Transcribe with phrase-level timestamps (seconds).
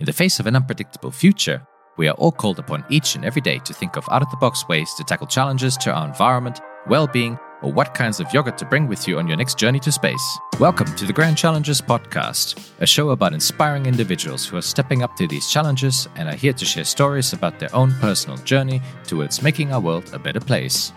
[0.00, 1.64] In the face of an unpredictable future,
[1.98, 4.36] we are all called upon each and every day to think of out of the
[4.38, 8.56] box ways to tackle challenges to our environment, well being, or what kinds of yogurt
[8.58, 10.38] to bring with you on your next journey to space.
[10.58, 15.14] Welcome to the Grand Challenges Podcast, a show about inspiring individuals who are stepping up
[15.16, 19.42] to these challenges and are here to share stories about their own personal journey towards
[19.42, 20.90] making our world a better place.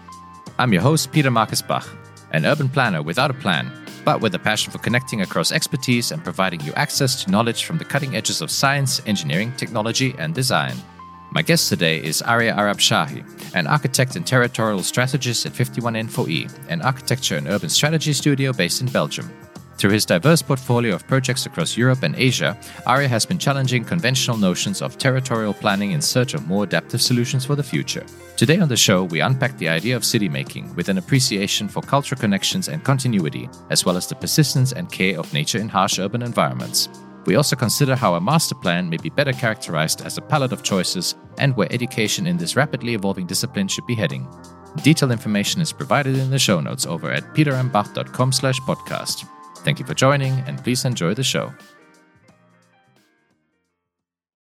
[0.58, 1.88] I'm your host, Peter Marcus Bach,
[2.32, 3.72] an urban planner without a plan,
[4.06, 7.80] but with a passion for connecting across expertise and providing you access to knowledge from
[7.80, 10.76] the cutting edges of science, engineering, technology, and design.
[11.32, 17.36] My guest today is Arya Arabshahi, an architect and territorial strategist at 51N4E, an architecture
[17.36, 19.30] and urban strategy studio based in Belgium.
[19.78, 22.58] Through his diverse portfolio of projects across Europe and Asia,
[22.88, 27.46] Arya has been challenging conventional notions of territorial planning in search of more adaptive solutions
[27.46, 28.06] for the future.
[28.38, 31.82] Today on the show, we unpack the idea of city making with an appreciation for
[31.82, 36.00] cultural connections and continuity, as well as the persistence and care of nature in harsh
[36.00, 36.88] urban environments.
[37.26, 40.64] We also consider how a master plan may be better characterized as a palette of
[40.64, 44.28] choices and where education in this rapidly evolving discipline should be heading.
[44.84, 49.26] Detailed information is provided in the show notes over at petermbach.com slash podcast.
[49.66, 51.52] Thank you for joining and please enjoy the show.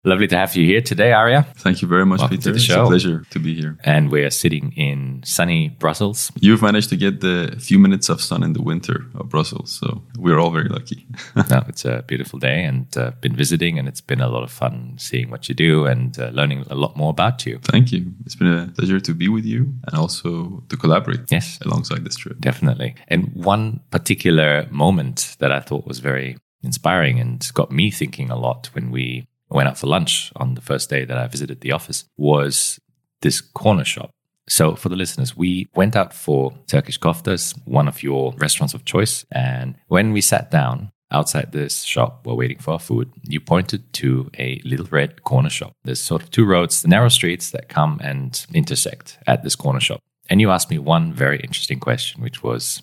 [0.06, 1.46] Lovely to have you here today, Arya.
[1.58, 2.44] Thank you very much, Welcome Peter.
[2.44, 3.78] to the It's a pleasure to be here.
[3.84, 6.32] And we're sitting in sunny Brussels.
[6.40, 10.02] You've managed to get the few minutes of sun in the winter of Brussels, so
[10.18, 11.06] we're all very lucky.
[11.50, 14.52] no, it's a beautiful day and uh, been visiting and it's been a lot of
[14.52, 17.60] fun seeing what you do and uh, learning a lot more about you.
[17.64, 18.06] Thank you.
[18.26, 21.60] It's been a pleasure to be with you and also to collaborate Yes.
[21.66, 22.40] alongside this trip.
[22.40, 22.96] Definitely.
[23.10, 28.38] And one particular moment that I thought was very inspiring and got me thinking a
[28.38, 31.72] lot when we went out for lunch on the first day that I visited the
[31.72, 32.80] office was
[33.22, 34.12] this corner shop.
[34.48, 38.84] So, for the listeners, we went out for Turkish koftas, one of your restaurants of
[38.84, 39.24] choice.
[39.32, 43.94] And when we sat down outside this shop while waiting for our food, you pointed
[43.94, 45.74] to a little red corner shop.
[45.84, 49.80] There's sort of two roads, the narrow streets that come and intersect at this corner
[49.80, 50.02] shop.
[50.30, 52.82] And you asked me one very interesting question, which was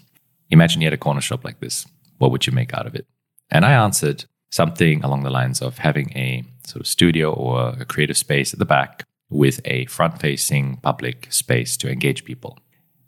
[0.50, 1.86] Imagine you had a corner shop like this.
[2.18, 3.06] What would you make out of it?
[3.50, 7.84] And I answered something along the lines of having a sort of studio or a
[7.84, 12.58] creative space at the back with a front facing public space to engage people.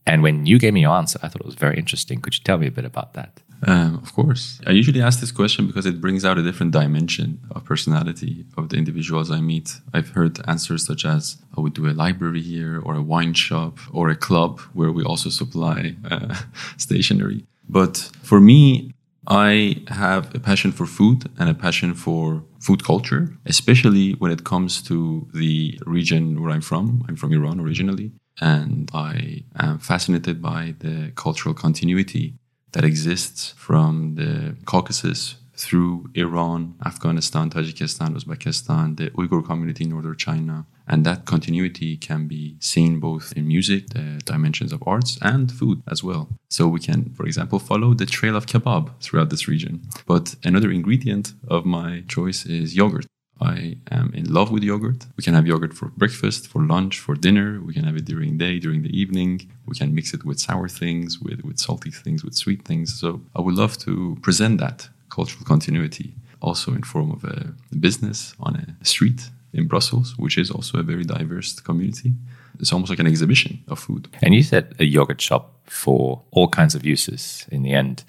[0.07, 2.21] And when you gave me your answer, I thought it was very interesting.
[2.21, 3.41] Could you tell me a bit about that?
[3.67, 4.61] Um, of course.
[4.67, 8.69] I usually ask this question because it brings out a different dimension of personality of
[8.69, 9.81] the individuals I meet.
[9.93, 13.79] I've heard answers such as, I would do a library here, or a wine shop,
[13.93, 16.35] or a club where we also supply uh,
[16.77, 17.45] stationery.
[17.69, 18.95] But for me,
[19.29, 24.45] I have a passion for food and a passion for food culture, especially when it
[24.45, 27.05] comes to the region where I'm from.
[27.07, 32.35] I'm from Iran originally, and I am fascinated by the cultural continuity
[32.73, 40.17] that exists from the Caucasus through Iran, Afghanistan, Tajikistan, Uzbekistan, the Uyghur community in northern
[40.17, 40.67] China.
[40.89, 45.83] And that continuity can be seen both in music, the dimensions of arts, and food
[45.87, 46.29] as well.
[46.49, 49.83] So we can, for example, follow the trail of kebab throughout this region.
[50.07, 53.07] But another ingredient of my choice is yogurt.
[53.41, 55.07] I am in love with yogurt.
[55.17, 57.61] We can have yogurt for breakfast, for lunch, for dinner.
[57.61, 59.49] We can have it during day, during the evening.
[59.67, 62.99] We can mix it with sour things, with, with salty things, with sweet things.
[62.99, 68.35] So I would love to present that cultural continuity also in form of a business
[68.41, 72.15] on a street in Brussels, which is also a very diverse community.
[72.59, 74.09] It's almost like an exhibition of food.
[74.23, 78.05] And you said a yogurt shop for all kinds of uses in the end.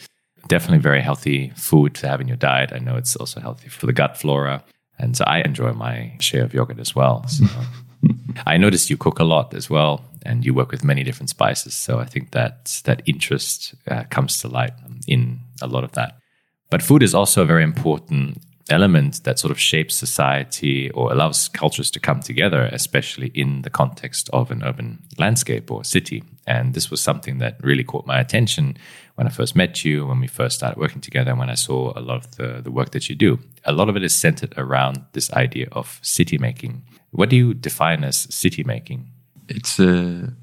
[0.47, 2.71] Definitely very healthy food to have in your diet.
[2.73, 4.63] I know it's also healthy for the gut flora.
[4.97, 7.27] And so I enjoy my share of yogurt as well.
[7.27, 7.45] So
[8.45, 11.73] I noticed you cook a lot as well, and you work with many different spices.
[11.73, 14.73] So I think that that interest uh, comes to light
[15.07, 16.17] in a lot of that.
[16.69, 21.47] But food is also a very important element that sort of shapes society or allows
[21.49, 26.23] cultures to come together, especially in the context of an urban landscape or city.
[26.47, 28.77] And this was something that really caught my attention
[29.15, 31.91] when I first met you, when we first started working together, and when I saw
[31.97, 33.39] a lot of the, the work that you do.
[33.65, 36.83] A lot of it is centered around this idea of city making.
[37.11, 39.11] What do you define as city making?
[39.49, 40.33] It's a,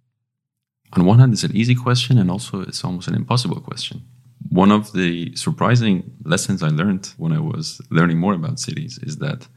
[0.92, 4.02] on one hand, it's an easy question, and also it's almost an impossible question.
[4.50, 9.18] One of the surprising lessons I learned when I was learning more about cities is
[9.18, 9.48] that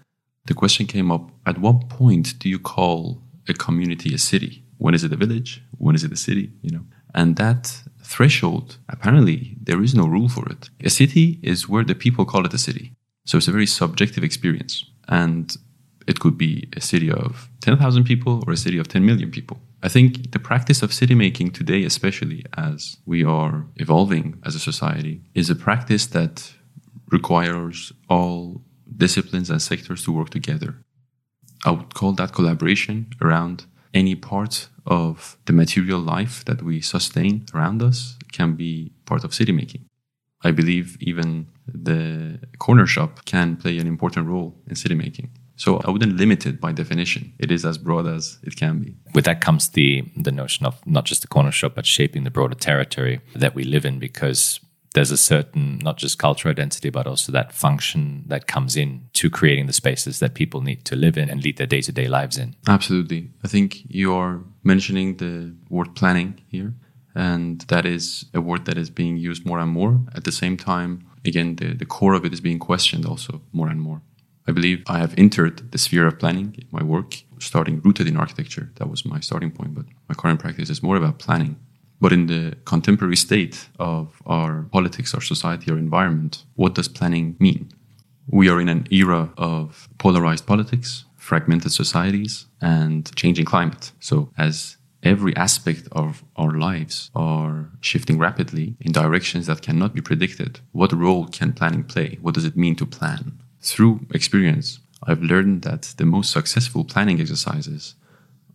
[0.46, 4.64] the question came up at what point do you call a community a city?
[4.78, 5.62] When is it a village?
[5.78, 6.52] When is it a city?
[6.62, 10.70] You know, and that threshold apparently there is no rule for it.
[10.84, 12.94] A city is where the people call it a city,
[13.26, 15.56] so it's a very subjective experience, and
[16.08, 19.60] it could be a city of 10,000 people or a city of 10 million people.
[19.82, 24.60] I think the practice of city making today, especially as we are evolving as a
[24.60, 26.52] society, is a practice that
[27.12, 28.62] requires all
[28.98, 30.76] disciplines and sectors to work together.
[31.66, 37.46] I would call that collaboration around any part of the material life that we sustain
[37.54, 39.86] around us can be part of city making.
[40.42, 45.32] I believe even the corner shop can play an important role in city making.
[45.60, 47.34] So I wouldn't limit it by definition.
[47.38, 48.96] It is as broad as it can be.
[49.14, 52.32] With that comes the the notion of not just the corner shop, but shaping the
[52.32, 54.62] broader territory that we live in, because
[54.94, 59.30] there's a certain not just cultural identity, but also that function that comes in to
[59.30, 62.08] creating the spaces that people need to live in and lead their day to day
[62.08, 62.56] lives in.
[62.68, 63.30] Absolutely.
[63.44, 66.74] I think you are mentioning the word planning here.
[67.16, 70.00] And that is a word that is being used more and more.
[70.16, 73.68] At the same time, again, the, the core of it is being questioned also more
[73.68, 74.02] and more.
[74.50, 78.18] I believe I have entered the sphere of planning in my work, starting rooted in
[78.18, 78.72] architecture.
[78.78, 81.56] That was my starting point, but my current practice is more about planning.
[82.02, 87.36] But in the contemporary state of our politics, our society, our environment, what does planning
[87.40, 87.72] mean?
[88.26, 93.92] We are in an era of polarized politics, fragmented societies, and changing climate.
[94.00, 100.02] So, as every aspect of our lives are shifting rapidly in directions that cannot be
[100.02, 100.60] predicted.
[100.72, 102.18] What role can planning play?
[102.20, 103.40] What does it mean to plan?
[103.62, 107.96] Through experience, I've learned that the most successful planning exercises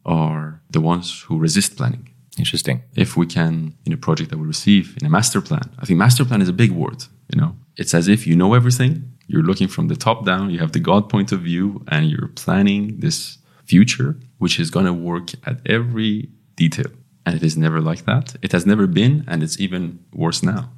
[0.05, 2.11] are the ones who resist planning.
[2.39, 2.83] Interesting.
[2.97, 5.99] If we can, in a project that we receive, in a master plan, I think
[5.99, 7.05] master plan is a big word.
[7.33, 9.13] You know, it's as if you know everything.
[9.27, 10.51] You're looking from the top down.
[10.51, 14.87] You have the God point of view, and you're planning this future, which is going
[14.87, 16.91] to work at every detail.
[17.25, 18.37] And it is never like that.
[18.43, 20.71] It has never been, and it's even worse now.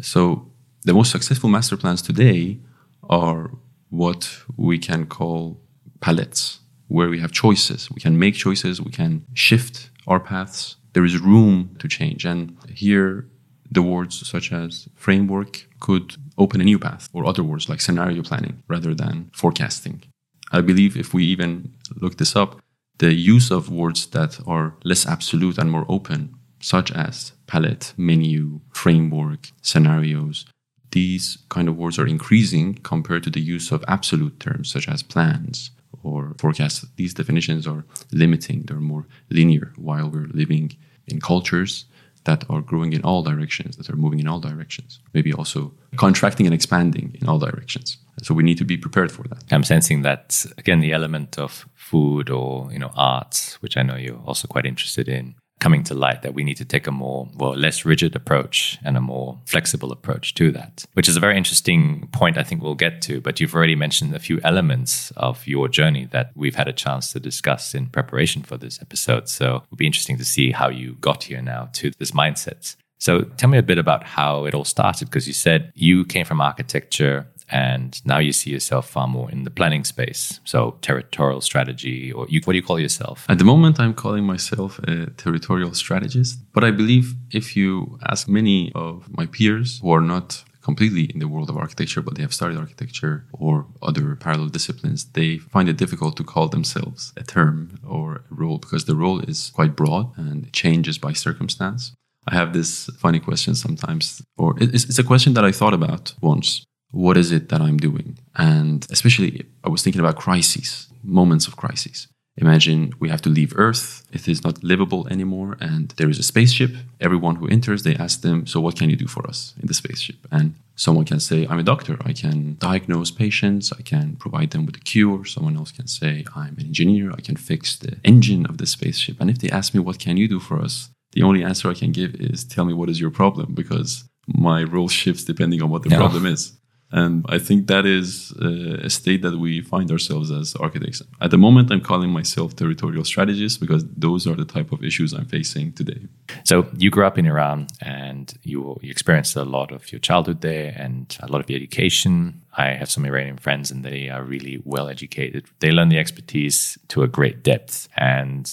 [0.00, 0.52] So,
[0.84, 2.60] the most successful master plans today
[3.08, 3.50] are
[3.90, 5.60] what we can call
[6.00, 7.90] palettes, where we have choices.
[7.90, 10.76] We can make choices, we can shift our paths.
[10.92, 12.24] There is room to change.
[12.24, 13.28] And here,
[13.70, 18.22] the words such as framework could open a new path, or other words like scenario
[18.22, 20.02] planning rather than forecasting.
[20.50, 22.60] I believe if we even look this up,
[22.98, 28.60] the use of words that are less absolute and more open, such as palette, menu,
[28.72, 30.46] framework, scenarios,
[30.92, 35.02] these kind of words are increasing compared to the use of absolute terms such as
[35.02, 35.70] plans
[36.02, 36.86] or forecasts.
[36.96, 40.76] These definitions are limiting, they're more linear, while we're living
[41.06, 41.84] in cultures
[42.24, 46.46] that are growing in all directions, that are moving in all directions, maybe also contracting
[46.46, 47.96] and expanding in all directions.
[48.22, 49.44] So we need to be prepared for that.
[49.50, 53.96] I'm sensing that again the element of food or you know art, which I know
[53.96, 57.28] you're also quite interested in, coming to light that we need to take a more
[57.36, 61.36] well less rigid approach and a more flexible approach to that which is a very
[61.36, 63.20] interesting point i think we'll get to.
[63.20, 67.12] But you've already mentioned a few elements of your journey that we've had a chance
[67.12, 69.28] to discuss in preparation for this episode.
[69.28, 72.76] So it'll be interesting to see how you got here now to this mindset.
[72.98, 76.24] So tell me a bit about how it all started because you said you came
[76.24, 80.40] from architecture and now you see yourself far more in the planning space.
[80.44, 83.26] So territorial strategy or you, what do you call yourself?
[83.28, 86.38] At the moment i'm calling myself a territorial strategist.
[86.52, 91.18] But i believe if you ask many of my peers who are not completely in
[91.18, 95.66] the world of architecture but they have studied architecture or other parallel disciplines they find
[95.66, 99.74] it difficult to call themselves a term or a role because the role is quite
[99.74, 101.92] broad and changes by circumstance.
[102.30, 106.12] I have this funny question sometimes, or it's, it's, a question that I thought about
[106.20, 108.18] once what is it that I'm doing?
[108.36, 112.08] And especially, I was thinking about crises, moments of crises.
[112.40, 116.22] Imagine we have to leave Earth, it is not livable anymore, and there is a
[116.22, 116.70] spaceship.
[117.00, 119.74] Everyone who enters, they ask them, So, what can you do for us in the
[119.74, 120.18] spaceship?
[120.30, 121.98] And someone can say, I'm a doctor.
[122.04, 125.24] I can diagnose patients, I can provide them with a cure.
[125.24, 129.16] Someone else can say, I'm an engineer, I can fix the engine of the spaceship.
[129.20, 130.90] And if they ask me, What can you do for us?
[131.12, 134.62] The only answer I can give is, Tell me what is your problem, because my
[134.62, 136.52] role shifts depending on what the problem is.
[136.90, 141.02] And I think that is uh, a state that we find ourselves as architects.
[141.20, 145.12] At the moment, I'm calling myself territorial strategist because those are the type of issues
[145.12, 146.00] I'm facing today.
[146.44, 150.40] So you grew up in Iran and you, you experienced a lot of your childhood
[150.40, 152.42] there and a lot of your education.
[152.56, 155.44] I have some Iranian friends and they are really well educated.
[155.60, 157.88] They learn the expertise to a great depth.
[157.96, 158.52] And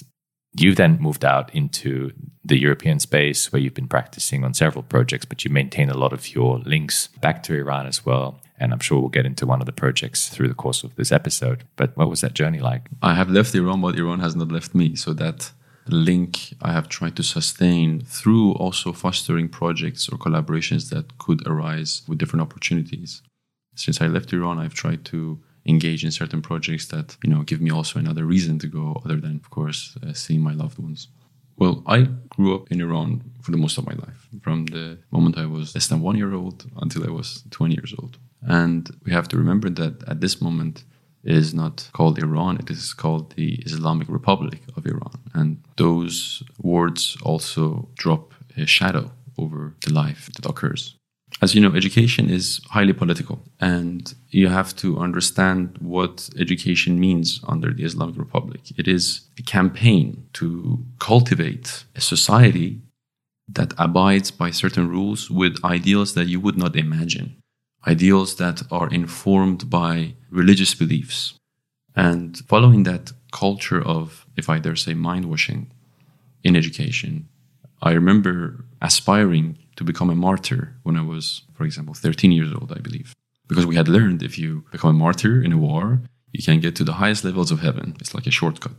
[0.57, 2.11] you then moved out into
[2.43, 6.13] the European space where you've been practicing on several projects, but you maintain a lot
[6.13, 8.39] of your links back to Iran as well.
[8.57, 11.11] And I'm sure we'll get into one of the projects through the course of this
[11.11, 11.65] episode.
[11.75, 12.87] But what was that journey like?
[13.01, 14.95] I have left Iran, but Iran has not left me.
[14.95, 15.51] So that
[15.87, 22.03] link I have tried to sustain through also fostering projects or collaborations that could arise
[22.07, 23.21] with different opportunities.
[23.75, 27.61] Since I left Iran, I've tried to engage in certain projects that you know give
[27.61, 31.07] me also another reason to go other than of course uh, seeing my loved ones
[31.57, 31.99] Well, I
[32.35, 33.09] grew up in Iran
[33.41, 36.33] for the most of my life, from the moment I was less than one year
[36.33, 38.17] old until I was 20 years old.
[38.41, 40.83] And we have to remember that at this moment,
[41.25, 45.19] is not called Iran, it is called the Islamic Republic of Iran.
[45.33, 50.95] And those words also drop a shadow over the life that occurs.
[51.41, 57.41] As you know, education is highly political, and you have to understand what education means
[57.47, 58.61] under the Islamic Republic.
[58.77, 62.81] It is a campaign to cultivate a society
[63.49, 67.35] that abides by certain rules with ideals that you would not imagine,
[67.85, 71.33] ideals that are informed by religious beliefs.
[71.95, 75.71] And following that culture of, if I dare say, mind washing
[76.43, 77.27] in education,
[77.81, 82.71] I remember aspiring to become a martyr when I was, for example, 13 years old,
[82.71, 83.13] I believe.
[83.47, 86.01] Because we had learned if you become a martyr in a war,
[86.31, 87.95] you can get to the highest levels of heaven.
[87.99, 88.73] It's like a shortcut.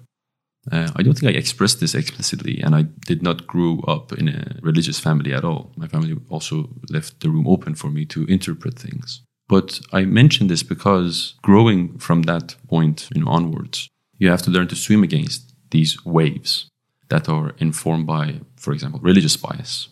[0.71, 4.29] Uh, I don't think I expressed this explicitly, and I did not grow up in
[4.29, 5.73] a religious family at all.
[5.77, 9.23] My family also left the room open for me to interpret things.
[9.49, 13.89] But I mention this because growing from that point you know, onwards,
[14.19, 16.69] you have to learn to swim against these waves
[17.11, 19.89] that are informed by, for example, religious bias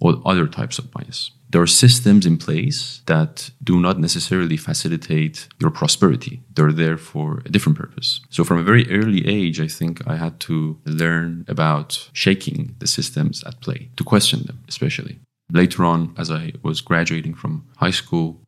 [0.00, 1.32] or other types of bias.
[1.50, 6.42] There are systems in place that do not necessarily facilitate your prosperity.
[6.54, 8.20] They're there for a different purpose.
[8.28, 12.86] So, from a very early age, I think I had to learn about shaking the
[12.86, 15.20] systems at play, to question them, especially.
[15.50, 18.42] Later on, as I was graduating from high school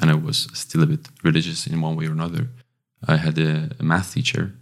[0.00, 2.50] and I was still a bit religious in one way or another,
[3.06, 4.54] I had a, math teacher.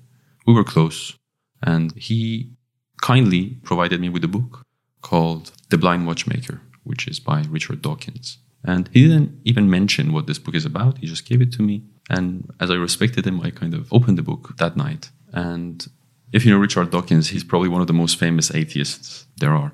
[0.46, 1.14] We were close,
[1.62, 2.52] and he
[3.02, 4.64] kindly provided me with a book
[5.02, 8.38] called The Blind Watchmaker, which is by Richard Dawkins.
[8.64, 10.98] And he didn't even mention what this book is about.
[10.98, 11.82] He just gave it to me.
[12.08, 15.10] And as I respected him, I kind of opened the book that night.
[15.32, 15.86] And
[16.32, 19.72] if you know Richard Dawkins, he's probably one of the most famous atheists there are.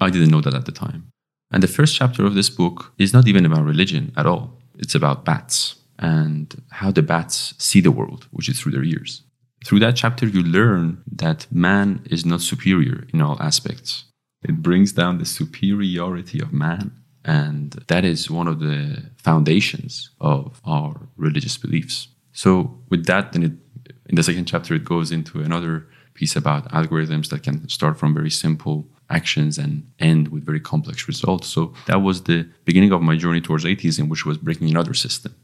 [0.00, 1.08] I didn't know that at the time.
[1.50, 4.58] And the first chapter of this book is not even about religion at all.
[4.78, 9.22] It's about bats and how the bats see the world, which is through their ears.
[9.64, 14.04] Through that chapter, you learn that man is not superior in all aspects.
[14.42, 16.92] It brings down the superiority of man.
[17.24, 22.08] And that is one of the foundations of our religious beliefs.
[22.32, 23.52] So, with that, then it,
[24.08, 28.14] in the second chapter, it goes into another piece about algorithms that can start from
[28.14, 31.48] very simple actions and end with very complex results.
[31.48, 35.34] So, that was the beginning of my journey towards atheism, which was breaking another system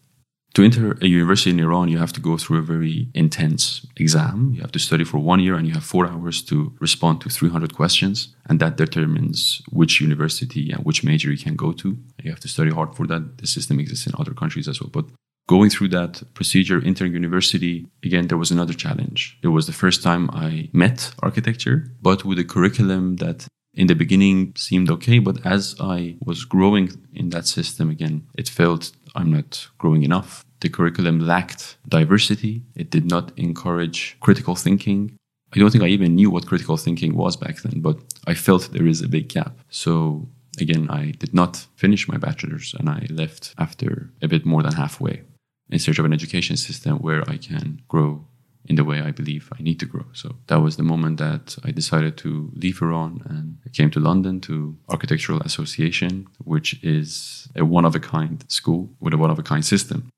[0.55, 4.53] to enter a university in Iran, you have to go through a very intense exam.
[4.55, 7.31] You have to study for one year and you have four hours to respond to
[7.31, 8.35] 300 questions.
[8.49, 11.97] And that determines which university and which major you can go to.
[12.23, 13.39] You have to study hard for that.
[13.39, 14.91] The system exists in other countries as well.
[14.93, 15.07] But
[15.49, 19.39] going through that procedure, entering university, again, there was another challenge.
[19.43, 23.95] It was the first time I met architecture, but with a curriculum that in the
[23.95, 25.19] beginning seemed okay.
[25.19, 30.45] But as I was growing in that system again, it felt I'm not growing enough.
[30.61, 32.63] The curriculum lacked diversity.
[32.75, 35.17] It did not encourage critical thinking.
[35.55, 38.71] I don't think I even knew what critical thinking was back then, but I felt
[38.73, 39.59] there is a big gap.
[39.69, 40.29] So
[40.61, 44.73] again, I did not finish my bachelor's and I left after a bit more than
[44.73, 45.23] halfway
[45.71, 48.25] in search of an education system where I can grow
[48.67, 50.07] in the way I believe I need to grow.
[50.13, 54.01] So that was the moment that I decided to leave Iran and I came to
[54.01, 59.31] London to Architectural Association, which is a one of a kind school with a one
[59.31, 60.09] of a kind system.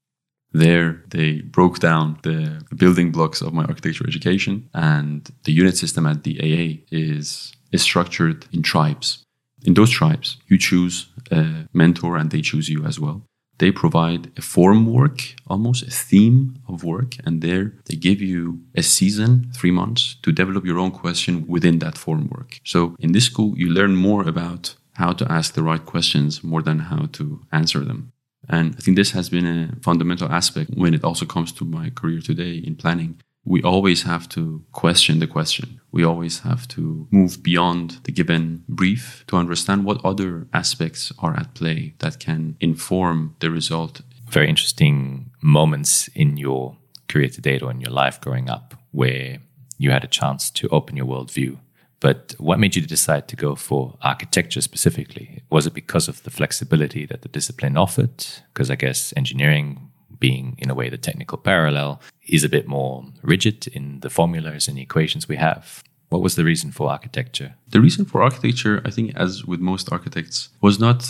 [0.52, 6.06] There, they broke down the building blocks of my architecture education, and the unit system
[6.06, 9.24] at the AA is, is structured in tribes.
[9.64, 13.24] In those tribes, you choose a mentor and they choose you as well
[13.58, 18.60] they provide a form work, almost a theme of work, and there they give you
[18.74, 22.60] a season, three months, to develop your own question within that form work.
[22.64, 26.62] So in this school, you learn more about how to ask the right questions more
[26.62, 28.12] than how to answer them.
[28.48, 31.90] And I think this has been a fundamental aspect when it also comes to my
[31.90, 35.80] career today in planning we always have to question the question.
[35.92, 41.36] We always have to move beyond the given brief to understand what other aspects are
[41.36, 44.00] at play that can inform the result.
[44.28, 49.38] Very interesting moments in your career to date or in your life growing up where
[49.76, 51.58] you had a chance to open your worldview.
[52.00, 55.42] But what made you decide to go for architecture specifically?
[55.50, 58.24] Was it because of the flexibility that the discipline offered?
[58.52, 59.90] Because I guess engineering
[60.26, 61.90] being in a way the technical parallel
[62.36, 62.92] is a bit more
[63.34, 65.64] rigid in the formulas and the equations we have.
[66.12, 67.50] What was the reason for architecture?
[67.74, 71.00] The reason for architecture, I think, as with most architects, was not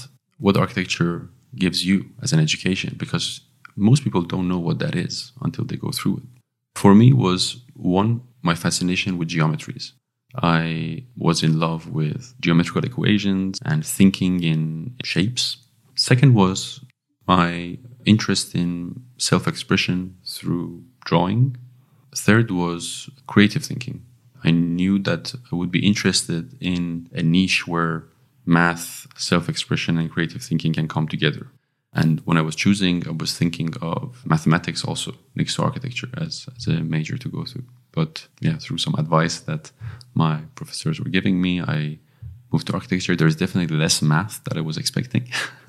[0.45, 1.15] what architecture
[1.65, 3.27] gives you as an education, because
[3.89, 5.15] most people don't know what that is
[5.47, 6.29] until they go through it.
[6.83, 7.43] For me, was
[8.01, 8.11] one,
[8.49, 9.87] my fascination with geometries.
[10.61, 14.63] I was in love with geometrical equations and thinking in
[15.13, 15.45] shapes.
[16.09, 16.59] Second was
[17.35, 21.57] my interest in self expression through drawing.
[22.15, 24.05] Third was creative thinking.
[24.45, 28.05] I knew that I would be interested in a niche where
[28.47, 31.49] math, self expression, and creative thinking can come together.
[31.95, 36.49] And when I was choosing, I was thinking of mathematics also next to architecture as,
[36.57, 37.65] as a major to go through.
[37.93, 39.71] But yeah, through some advice that
[40.13, 41.99] my professors were giving me, I
[42.55, 43.17] moved to architecture.
[43.17, 45.25] There's definitely less math that I was expecting,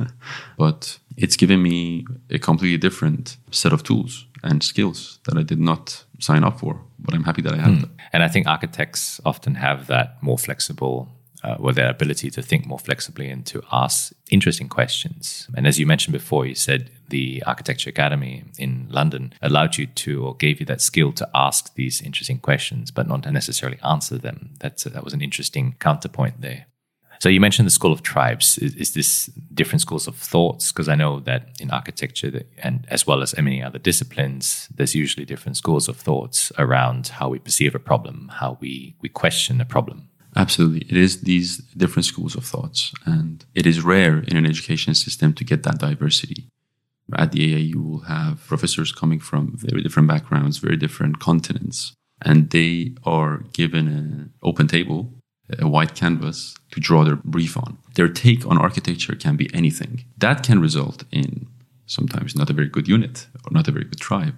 [0.64, 4.14] but it's given me a completely different set of tools
[4.44, 6.74] and skills that I did not sign up for.
[7.00, 7.82] But I'm happy that I have mm.
[7.82, 7.98] them.
[8.14, 11.10] And I think architects often have that more flexible
[11.46, 15.48] uh, or their ability to think more flexibly and to ask interesting questions.
[15.56, 20.26] And as you mentioned before, you said the Architecture Academy in London allowed you to
[20.26, 24.18] or gave you that skill to ask these interesting questions, but not to necessarily answer
[24.18, 24.38] them.
[24.60, 26.66] That's, that was an interesting counterpoint there.
[27.20, 28.58] So you mentioned the school of tribes.
[28.58, 30.72] Is, is this different schools of thoughts?
[30.72, 35.26] Because I know that in architecture and as well as many other disciplines, there's usually
[35.26, 39.66] different schools of thoughts around how we perceive a problem, how we, we question a
[39.66, 40.10] problem.
[40.36, 40.82] Absolutely.
[40.90, 42.94] It is these different schools of thoughts.
[43.06, 46.48] And it is rare in an education system to get that diversity.
[47.16, 51.94] At the AA, you will have professors coming from very different backgrounds, very different continents,
[52.22, 55.14] and they are given an open table,
[55.60, 57.78] a white canvas to draw their brief on.
[57.96, 60.06] Their take on architecture can be anything.
[60.18, 61.48] That can result in
[61.88, 64.36] sometimes not a very good unit or not a very good tribe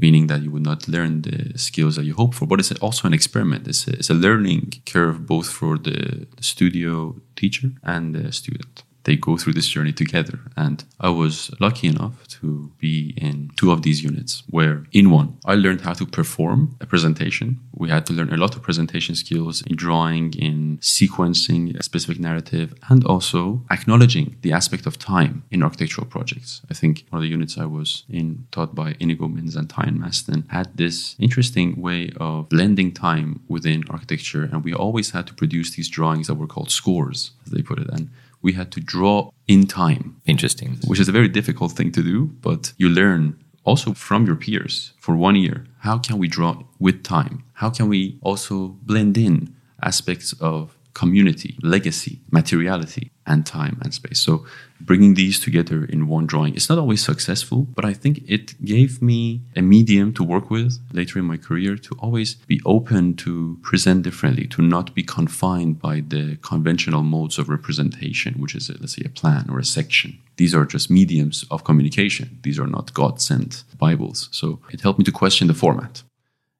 [0.00, 2.46] meaning that you would not learn the skills that you hope for.
[2.46, 3.66] But it's also an experiment.
[3.66, 8.84] It's a, it's a learning curve both for the, the studio teacher and the student
[9.04, 10.38] they go through this journey together.
[10.56, 15.38] And I was lucky enough to be in two of these units where in one,
[15.44, 17.60] I learned how to perform a presentation.
[17.74, 22.20] We had to learn a lot of presentation skills in drawing, in sequencing a specific
[22.20, 26.60] narrative, and also acknowledging the aspect of time in architectural projects.
[26.70, 30.44] I think one of the units I was in, taught by Inigo Minns and Maston,
[30.50, 34.44] had this interesting way of blending time within architecture.
[34.44, 37.78] And we always had to produce these drawings that were called scores, as they put
[37.78, 37.88] it.
[37.90, 38.10] And
[38.48, 39.16] we had to draw
[39.54, 40.04] in time.
[40.34, 40.70] Interesting.
[40.90, 43.22] Which is a very difficult thing to do, but you learn
[43.68, 45.58] also from your peers for one year
[45.88, 47.44] how can we draw with time?
[47.62, 48.56] How can we also
[48.90, 49.54] blend in
[49.90, 54.20] aspects of community, legacy, materiality, and time and space.
[54.20, 54.44] So
[54.80, 59.00] bringing these together in one drawing is not always successful, but I think it gave
[59.10, 63.58] me a medium to work with later in my career to always be open to
[63.62, 68.74] present differently, to not be confined by the conventional modes of representation, which is, a,
[68.80, 70.18] let's say, a plan or a section.
[70.36, 72.38] These are just mediums of communication.
[72.42, 74.28] These are not God sent Bibles.
[74.32, 76.02] So it helped me to question the format.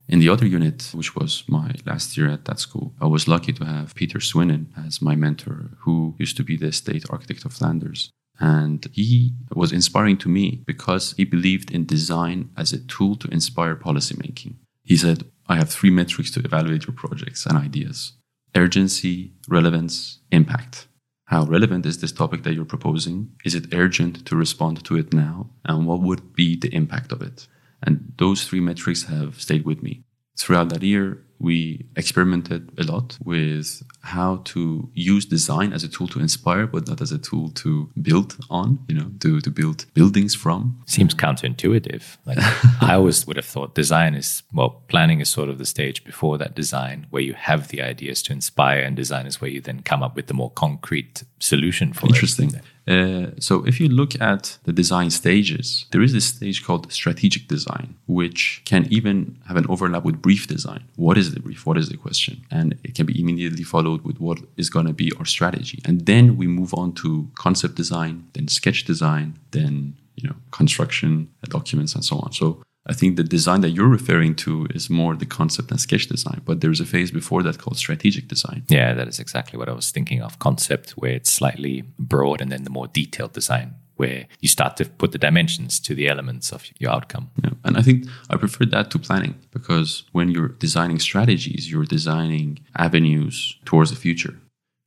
[0.08, 3.52] In the other unit, which was my last year at that school, I was lucky
[3.52, 7.52] to have Peter Swinnen as my mentor, who used to be the state architect of
[7.52, 8.10] Flanders.
[8.40, 13.28] And he was inspiring to me because he believed in design as a tool to
[13.28, 14.54] inspire policymaking.
[14.82, 18.12] He said, I have three metrics to evaluate your projects and ideas
[18.54, 20.88] urgency, relevance, impact.
[21.26, 23.32] How relevant is this topic that you're proposing?
[23.44, 25.50] Is it urgent to respond to it now?
[25.66, 27.46] And what would be the impact of it?
[27.82, 30.04] And those three metrics have stayed with me.
[30.36, 36.08] Throughout that year, we experimented a lot with how to use design as a tool
[36.08, 39.86] to inspire, but not as a tool to build on, you know, to, to build
[39.94, 40.80] buildings from.
[40.86, 42.16] Seems counterintuitive.
[42.24, 42.38] Like
[42.82, 46.38] I always would have thought design is, well, planning is sort of the stage before
[46.38, 49.80] that design where you have the ideas to inspire, and design is where you then
[49.80, 52.54] come up with the more concrete solution for Interesting.
[52.54, 52.62] it.
[52.88, 57.46] Uh, so if you look at the design stages, there is this stage called strategic
[57.46, 60.82] design, which can even have an overlap with brief design.
[60.96, 61.66] What is the brief?
[61.66, 62.44] What is the question?
[62.50, 65.82] And it can be immediately followed with what is going to be our strategy.
[65.84, 71.28] And then we move on to concept design, then sketch design, then you know construction
[71.48, 72.32] documents and so on.
[72.32, 76.06] So I think the design that you're referring to is more the concept and sketch
[76.06, 78.64] design, but there's a phase before that called strategic design.
[78.68, 82.50] Yeah, that is exactly what I was thinking of concept, where it's slightly broad, and
[82.50, 86.50] then the more detailed design, where you start to put the dimensions to the elements
[86.50, 87.30] of your outcome.
[87.44, 87.50] Yeah.
[87.62, 92.60] And I think I prefer that to planning because when you're designing strategies, you're designing
[92.74, 94.36] avenues towards the future.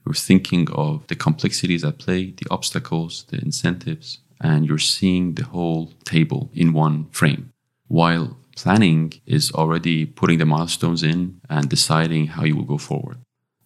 [0.06, 5.46] You're thinking of the complexities at play, the obstacles, the incentives, and you're seeing the
[5.46, 7.52] whole table in one frame
[7.92, 13.18] while planning is already putting the milestones in and deciding how you will go forward.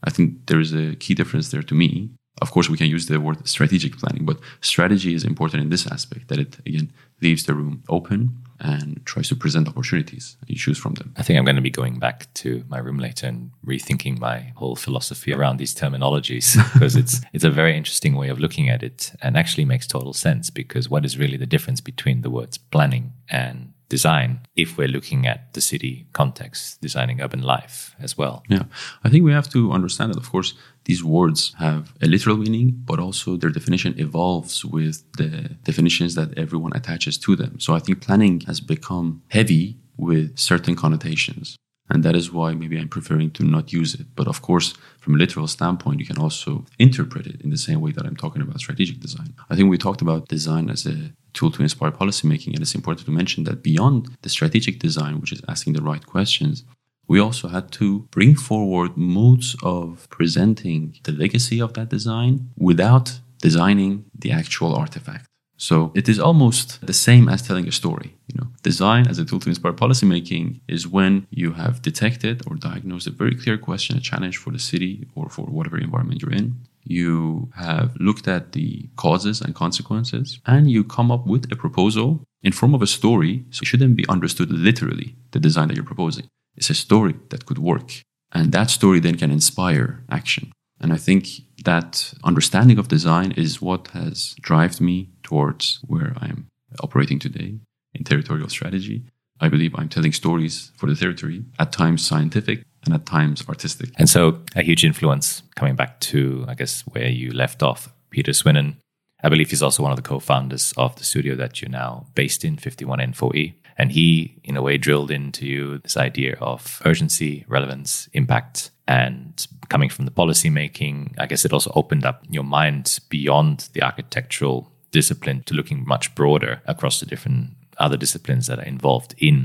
[0.04, 2.10] I think there is a key difference there to me.
[2.42, 5.86] Of course, we can use the word strategic planning, but strategy is important in this
[5.88, 10.38] aspect that it, again, leaves the room open and tries to present opportunities.
[10.48, 11.14] You choose from them.
[11.18, 14.54] I think I'm going to be going back to my room later and rethinking my
[14.56, 18.82] whole philosophy around these terminologies because it's it's a very interesting way of looking at
[18.82, 22.58] it and actually makes total sense because what is really the difference between the words
[22.58, 28.44] planning and design if we're looking at the city context, designing urban life as well.
[28.50, 28.64] Yeah,
[29.04, 30.54] I think we have to understand that, of course,
[30.86, 36.38] these words have a literal meaning, but also their definition evolves with the definitions that
[36.38, 37.60] everyone attaches to them.
[37.60, 41.56] So I think planning has become heavy with certain connotations.
[41.90, 44.08] And that is why maybe I'm preferring to not use it.
[44.16, 47.80] But of course, from a literal standpoint, you can also interpret it in the same
[47.80, 49.36] way that I'm talking about strategic design.
[49.50, 52.54] I think we talked about design as a tool to inspire policymaking.
[52.54, 56.06] And it's important to mention that beyond the strategic design, which is asking the right
[56.06, 56.64] questions,
[57.08, 63.20] we also had to bring forward modes of presenting the legacy of that design without
[63.42, 65.25] designing the actual artifact.
[65.58, 68.16] So it is almost the same as telling a story.
[68.28, 72.56] You know, design as a tool to inspire policymaking is when you have detected or
[72.56, 76.34] diagnosed a very clear question, a challenge for the city or for whatever environment you're
[76.34, 76.56] in.
[76.84, 82.24] You have looked at the causes and consequences, and you come up with a proposal
[82.44, 83.46] in form of a story.
[83.50, 86.28] So it shouldn't be understood literally, the design that you're proposing.
[86.56, 88.02] It's a story that could work.
[88.32, 90.52] And that story then can inspire action.
[90.80, 91.28] And I think
[91.64, 96.48] that understanding of design is what has driven me towards where I'm
[96.82, 97.60] operating today
[97.94, 99.04] in territorial strategy.
[99.42, 103.90] I believe I'm telling stories for the territory, at times scientific and at times artistic.
[103.98, 108.32] And so, a huge influence coming back to, I guess, where you left off, Peter
[108.32, 108.78] Swinnen.
[109.24, 112.06] I believe he's also one of the co founders of the studio that you're now
[112.16, 113.56] based in, 51N4E.
[113.78, 119.46] And he, in a way, drilled into you this idea of urgency, relevance, impact, and
[119.68, 123.84] coming from the policy making, I guess it also opened up your mind beyond the
[123.84, 127.42] architectural discipline to looking much broader across the different
[127.86, 129.38] other disciplines that are involved in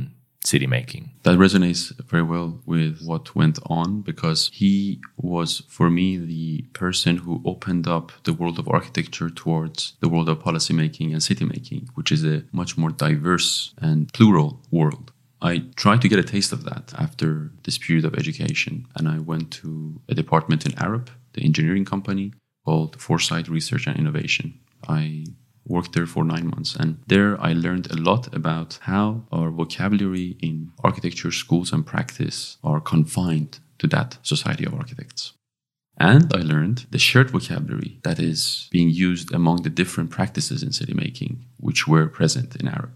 [0.53, 1.05] city making.
[1.25, 1.83] That resonates
[2.13, 7.87] very well with what went on because he was, for me, the person who opened
[7.97, 12.11] up the world of architecture towards the world of policy making and city making, which
[12.17, 15.07] is a much more diverse and plural world.
[15.43, 19.19] I tried to get a taste of that after this period of education, and I
[19.31, 19.71] went to
[20.13, 22.27] a department in Arup, the engineering company
[22.65, 24.49] called Foresight Research and Innovation.
[24.89, 25.27] I
[25.67, 30.37] worked there for nine months, and there I learned a lot about how our vocabulary
[30.41, 35.33] in architecture schools and practice are confined to that society of architects.
[35.99, 40.73] And I learned the shared vocabulary that is being used among the different practices in
[40.73, 42.93] city making, which were present in Arup.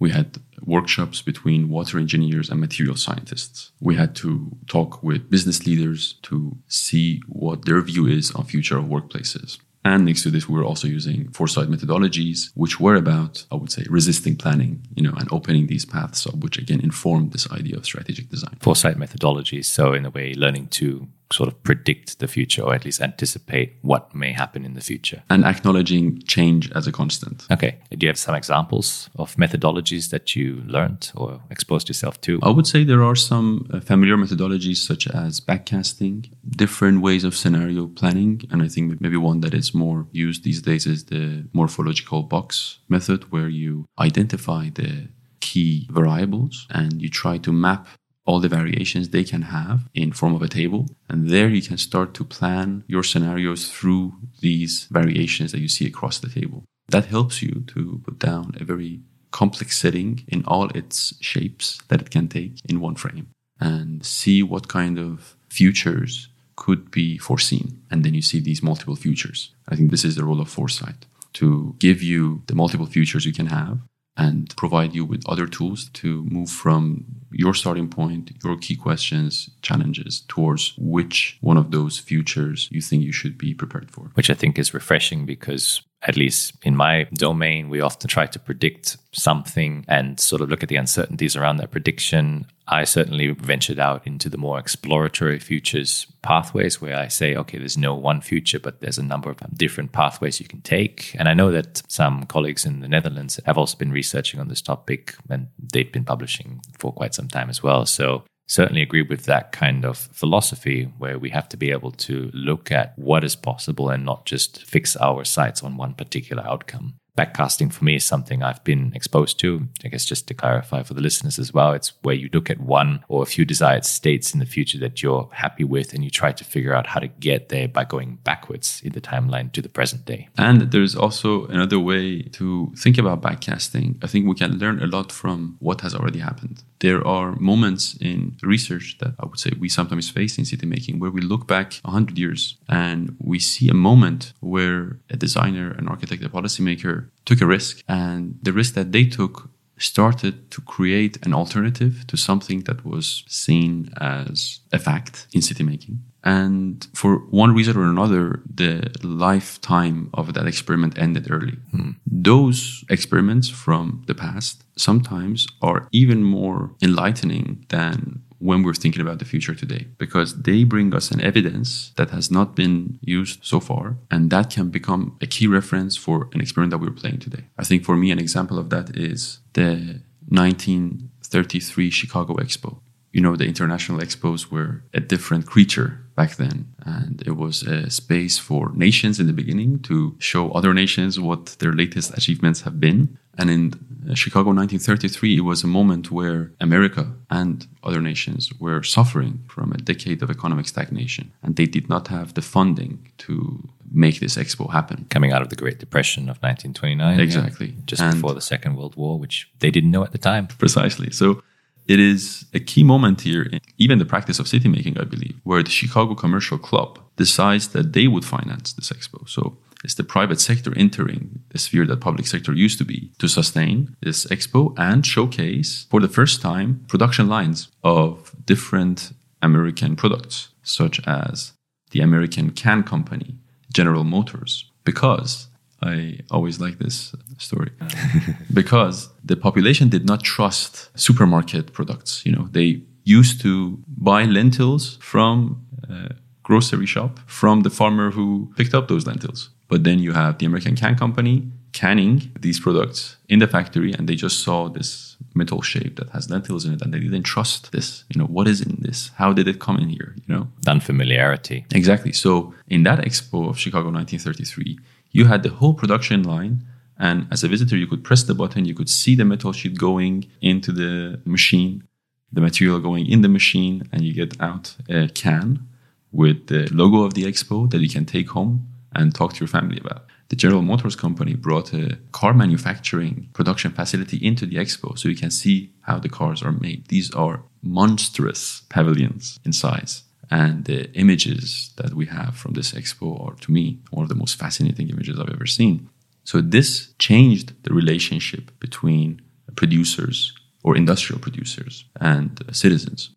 [0.00, 3.72] We had workshops between water engineers and material scientists.
[3.80, 8.78] We had to talk with business leaders to see what their view is on future
[8.78, 9.58] of workplaces.
[9.88, 13.72] And next to this, we were also using foresight methodologies, which were about, I would
[13.72, 17.76] say, resisting planning, you know, and opening these paths up, which again informed this idea
[17.78, 18.58] of strategic design.
[18.60, 19.64] Foresight methodologies.
[19.64, 23.76] So in a way, learning to sort of predict the future or at least anticipate
[23.82, 25.22] what may happen in the future.
[25.28, 27.46] And acknowledging change as a constant.
[27.50, 27.78] Okay.
[27.90, 32.38] Do you have some examples of methodologies that you learned or exposed yourself to?
[32.42, 37.36] I would say there are some uh, familiar methodologies such as backcasting, different ways of
[37.36, 38.42] scenario planning.
[38.50, 42.78] And I think maybe one that is more used these days is the morphological box
[42.88, 45.08] method, where you identify the
[45.40, 47.86] key variables and you try to map
[48.28, 50.86] all the variations they can have in form of a table.
[51.08, 55.86] And there you can start to plan your scenarios through these variations that you see
[55.86, 56.64] across the table.
[56.90, 62.02] That helps you to put down a very complex setting in all its shapes that
[62.02, 63.28] it can take in one frame
[63.60, 67.82] and see what kind of futures could be foreseen.
[67.90, 69.54] And then you see these multiple futures.
[69.70, 73.32] I think this is the role of foresight to give you the multiple futures you
[73.32, 73.78] can have
[74.18, 79.48] and provide you with other tools to move from your starting point, your key questions,
[79.62, 84.10] challenges towards which one of those futures you think you should be prepared for.
[84.14, 88.38] Which I think is refreshing because at least in my domain, we often try to
[88.38, 92.46] predict something and sort of look at the uncertainties around that prediction.
[92.68, 97.76] I certainly ventured out into the more exploratory futures pathways where I say, okay, there's
[97.76, 101.16] no one future, but there's a number of different pathways you can take.
[101.18, 104.62] And I know that some colleagues in the Netherlands have also been researching on this
[104.62, 107.86] topic and they've been publishing for quite some time as well.
[107.86, 112.30] So certainly agree with that kind of philosophy where we have to be able to
[112.32, 116.94] look at what is possible and not just fix our sights on one particular outcome.
[117.18, 119.66] backcasting for me is something I've been exposed to.
[119.84, 122.60] I guess just to clarify for the listeners as well, it's where you look at
[122.60, 126.10] one or a few desired states in the future that you're happy with and you
[126.10, 129.60] try to figure out how to get there by going backwards in the timeline to
[129.60, 130.28] the present day.
[130.38, 133.98] And there's also another way to think about backcasting.
[134.00, 136.62] I think we can learn a lot from what has already happened.
[136.80, 141.00] There are moments in research that I would say we sometimes face in city making
[141.00, 145.88] where we look back 100 years and we see a moment where a designer, an
[145.88, 151.24] architect, a policymaker took a risk, and the risk that they took started to create
[151.24, 156.02] an alternative to something that was seen as a fact in city making.
[156.28, 157.12] And for
[157.44, 161.56] one reason or another, the lifetime of that experiment ended early.
[161.70, 161.92] Hmm.
[162.06, 169.20] Those experiments from the past sometimes are even more enlightening than when we're thinking about
[169.20, 173.58] the future today because they bring us an evidence that has not been used so
[173.58, 177.44] far and that can become a key reference for an experiment that we're playing today
[177.58, 182.78] i think for me an example of that is the 1933 chicago expo
[183.12, 186.56] you know the international expos were a different creature back then
[186.94, 189.96] and it was a space for nations in the beginning to
[190.30, 193.00] show other nations what their latest achievements have been
[193.38, 193.72] and in
[194.10, 199.72] uh, Chicago 1933, it was a moment where America and other nations were suffering from
[199.72, 204.36] a decade of economic stagnation, and they did not have the funding to make this
[204.36, 205.06] expo happen.
[205.08, 207.20] Coming out of the Great Depression of 1929.
[207.20, 207.68] Exactly.
[207.68, 210.48] Yeah, just and before the Second World War, which they didn't know at the time.
[210.48, 211.10] Precisely.
[211.10, 211.42] So
[211.88, 215.40] it is a key moment here in even the practice of city making, I believe,
[215.42, 219.26] where the Chicago Commercial Club decides that they would finance this expo.
[219.28, 223.28] So it's the private sector entering the sphere that public sector used to be to
[223.28, 230.48] sustain this expo and showcase for the first time production lines of different American products,
[230.62, 231.52] such as
[231.92, 233.36] the American can company,
[233.72, 235.48] General Motors, because
[235.82, 237.70] I always like this story
[238.52, 242.24] because the population did not trust supermarket products.
[242.26, 248.52] You know, they used to buy lentils from a grocery shop from the farmer who
[248.56, 249.50] picked up those lentils.
[249.68, 254.08] But then you have the American Can Company canning these products in the factory, and
[254.08, 257.72] they just saw this metal shape that has lentils in it, and they didn't trust
[257.72, 258.04] this.
[258.12, 259.10] You know, what is in this?
[259.16, 260.14] How did it come in here?
[260.26, 261.66] You know, unfamiliarity.
[261.74, 262.12] Exactly.
[262.12, 264.78] So in that expo of Chicago 1933,
[265.10, 266.64] you had the whole production line.
[266.98, 269.78] And as a visitor, you could press the button, you could see the metal sheet
[269.78, 271.84] going into the machine,
[272.32, 275.68] the material going in the machine, and you get out a can
[276.10, 279.48] with the logo of the expo that you can take home and talk to your
[279.48, 280.06] family about.
[280.28, 285.16] The General Motors company brought a car manufacturing production facility into the expo so you
[285.16, 286.88] can see how the cars are made.
[286.88, 290.02] These are monstrous pavilions in size.
[290.30, 294.14] And the images that we have from this expo are, to me, one of the
[294.14, 295.88] most fascinating images I've ever seen.
[296.24, 299.22] So, this changed the relationship between
[299.56, 303.10] producers or industrial producers and citizens.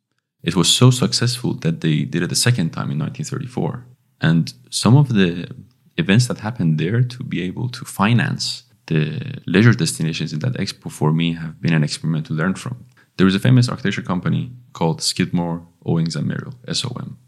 [0.43, 3.85] It was so successful that they did it a second time in 1934.
[4.21, 5.49] And some of the
[5.97, 9.03] events that happened there to be able to finance the
[9.45, 12.85] leisure destinations in that expo for me have been an experiment to learn from.
[13.21, 17.19] There is a famous architecture company called Skidmore, Owings and Merrill, SOM.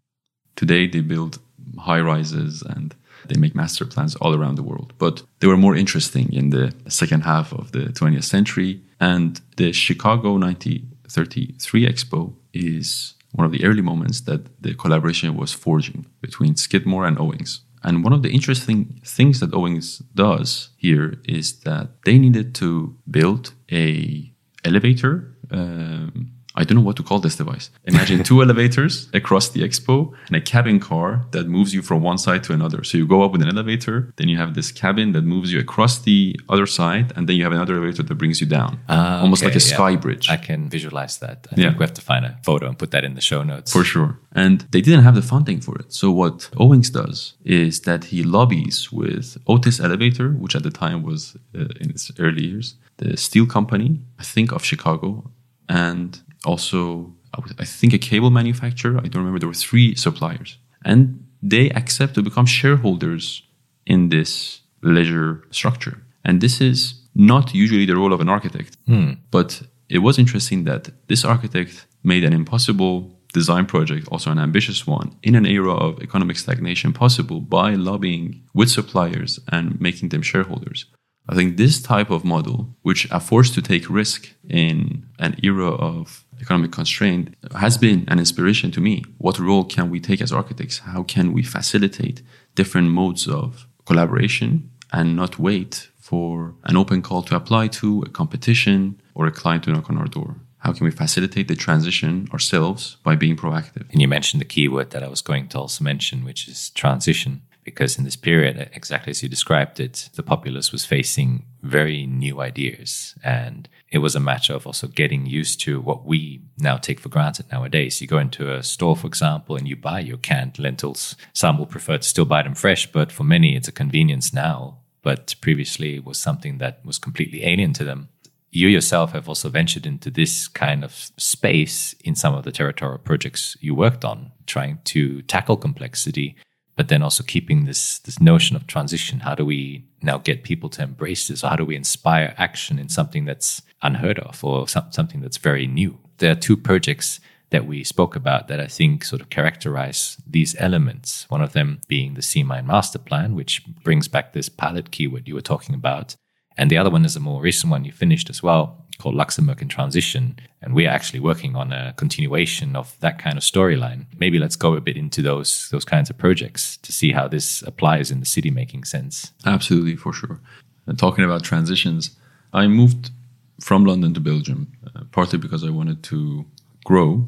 [0.55, 1.37] Today they build
[1.77, 2.95] high rises and
[3.27, 4.93] they make master plans all around the world.
[4.97, 8.81] But they were more interesting in the second half of the 20th century.
[8.99, 15.53] And the Chicago 1933 Expo is one of the early moments that the collaboration was
[15.53, 17.61] forging between Skidmore and Owings.
[17.83, 22.97] And one of the interesting things that Owings does here is that they needed to
[23.07, 24.31] build a
[24.65, 27.71] elevator um, I don't know what to call this device.
[27.85, 32.19] Imagine two elevators across the expo and a cabin car that moves you from one
[32.19, 32.83] side to another.
[32.83, 35.59] So you go up with an elevator, then you have this cabin that moves you
[35.59, 38.79] across the other side, and then you have another elevator that brings you down.
[38.87, 39.75] Uh, Almost okay, like a yeah.
[39.75, 40.29] sky bridge.
[40.29, 41.47] I can visualize that.
[41.51, 41.67] I yeah.
[41.69, 43.71] think we have to find a photo and put that in the show notes.
[43.71, 44.19] For sure.
[44.31, 45.91] And they didn't have the funding for it.
[45.91, 51.01] So what Owings does is that he lobbies with Otis Elevator, which at the time
[51.01, 55.31] was uh, in its early years, the steel company, I think of Chicago,
[55.69, 57.13] and also
[57.59, 58.97] I think a cable manufacturer.
[58.97, 59.39] I don't remember.
[59.39, 63.43] There were three suppliers, and they accept to become shareholders
[63.85, 65.97] in this leisure structure.
[66.23, 69.13] And this is not usually the role of an architect, hmm.
[69.31, 74.85] but it was interesting that this architect made an impossible design project, also an ambitious
[74.85, 80.21] one, in an era of economic stagnation possible by lobbying with suppliers and making them
[80.21, 80.85] shareholders.
[81.29, 85.69] I think this type of model, which are forced to take risk in an era
[85.69, 89.03] of economic constraint, has been an inspiration to me.
[89.19, 90.79] What role can we take as architects?
[90.79, 92.21] How can we facilitate
[92.55, 98.09] different modes of collaboration and not wait for an open call to apply to, a
[98.09, 100.35] competition, or a client to knock on our door?
[100.57, 103.89] How can we facilitate the transition ourselves by being proactive?
[103.91, 107.41] And you mentioned the keyword that I was going to also mention, which is transition.
[107.63, 112.41] Because in this period, exactly as you described it, the populace was facing very new
[112.41, 113.15] ideas.
[113.23, 117.09] And it was a matter of also getting used to what we now take for
[117.09, 118.01] granted nowadays.
[118.01, 121.15] You go into a store, for example, and you buy your canned lentils.
[121.31, 124.79] Some will prefer to still buy them fresh, but for many, it's a convenience now.
[125.01, 128.09] But previously, it was something that was completely alien to them
[128.53, 132.99] you yourself have also ventured into this kind of space in some of the territorial
[132.99, 136.35] projects you worked on, trying to tackle complexity,
[136.75, 139.21] but then also keeping this this notion of transition.
[139.21, 142.79] How do we now get people to embrace this, or how do we inspire action
[142.79, 145.99] in something that's unheard of or something that's very new?
[146.17, 150.55] There are two projects that we spoke about that I think sort of characterize these
[150.57, 151.29] elements.
[151.29, 155.35] One of them being the C-mine Master Plan, which brings back this pilot keyword you
[155.35, 156.15] were talking about,
[156.57, 159.61] and the other one is a more recent one you finished as well called Luxembourg
[159.61, 160.39] in Transition.
[160.61, 164.05] And we're actually working on a continuation of that kind of storyline.
[164.17, 167.61] Maybe let's go a bit into those those kinds of projects to see how this
[167.63, 169.33] applies in the city making sense.
[169.45, 170.39] Absolutely, for sure.
[170.87, 172.11] And talking about transitions,
[172.53, 173.11] I moved
[173.59, 176.45] from London to Belgium, uh, partly because I wanted to
[176.85, 177.27] grow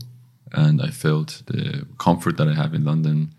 [0.53, 3.33] and I felt the comfort that I have in London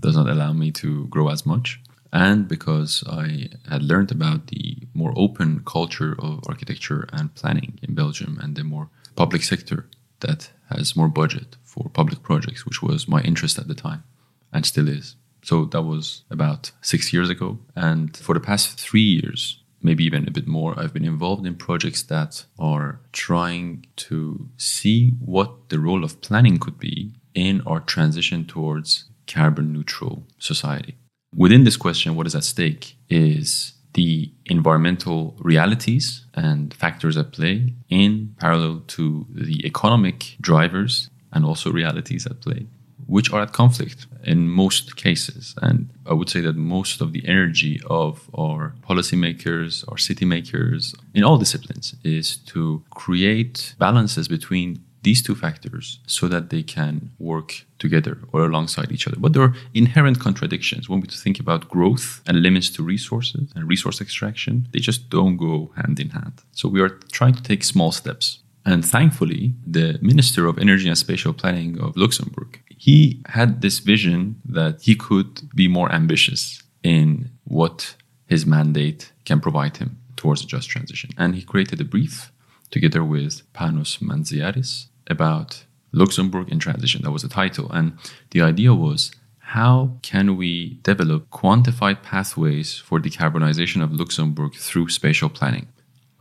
[0.00, 1.80] does not allow me to grow as much
[2.12, 7.94] and because I had learned about the more open culture of architecture and planning in
[7.94, 9.88] Belgium and the more public sector
[10.20, 14.04] that has more budget for public projects, which was my interest at the time
[14.52, 15.16] and still is.
[15.42, 17.58] So that was about six years ago.
[17.76, 21.54] And for the past three years, maybe even a bit more, I've been involved in
[21.54, 27.80] projects that are trying to see what the role of planning could be in our
[27.80, 30.96] transition towards carbon neutral society.
[31.36, 37.74] Within this question, what is at stake is the environmental realities and factors at play
[37.90, 42.66] in parallel to the economic drivers and also realities at play,
[43.06, 45.54] which are at conflict in most cases.
[45.60, 50.94] And I would say that most of the energy of our policymakers, our city makers,
[51.12, 56.94] in all disciplines, is to create balances between these two factors so that they can
[57.32, 59.18] work together or alongside each other.
[59.24, 63.68] But there are inherent contradictions when we think about growth and limits to resources and
[63.74, 64.54] resource extraction.
[64.72, 66.36] They just don't go hand in hand.
[66.60, 68.26] So we are trying to take small steps.
[68.70, 72.50] And thankfully, the Minister of Energy and Spatial Planning of Luxembourg,
[72.86, 72.98] he
[73.38, 74.18] had this vision
[74.58, 76.40] that he could be more ambitious
[76.82, 77.94] in what
[78.32, 81.10] his mandate can provide him towards a just transition.
[81.16, 82.32] And he created a brief
[82.70, 87.02] together with Panos Mantziaras about Luxembourg in transition.
[87.02, 87.70] That was the title.
[87.72, 87.98] And
[88.30, 95.28] the idea was how can we develop quantified pathways for decarbonization of Luxembourg through spatial
[95.28, 95.68] planning?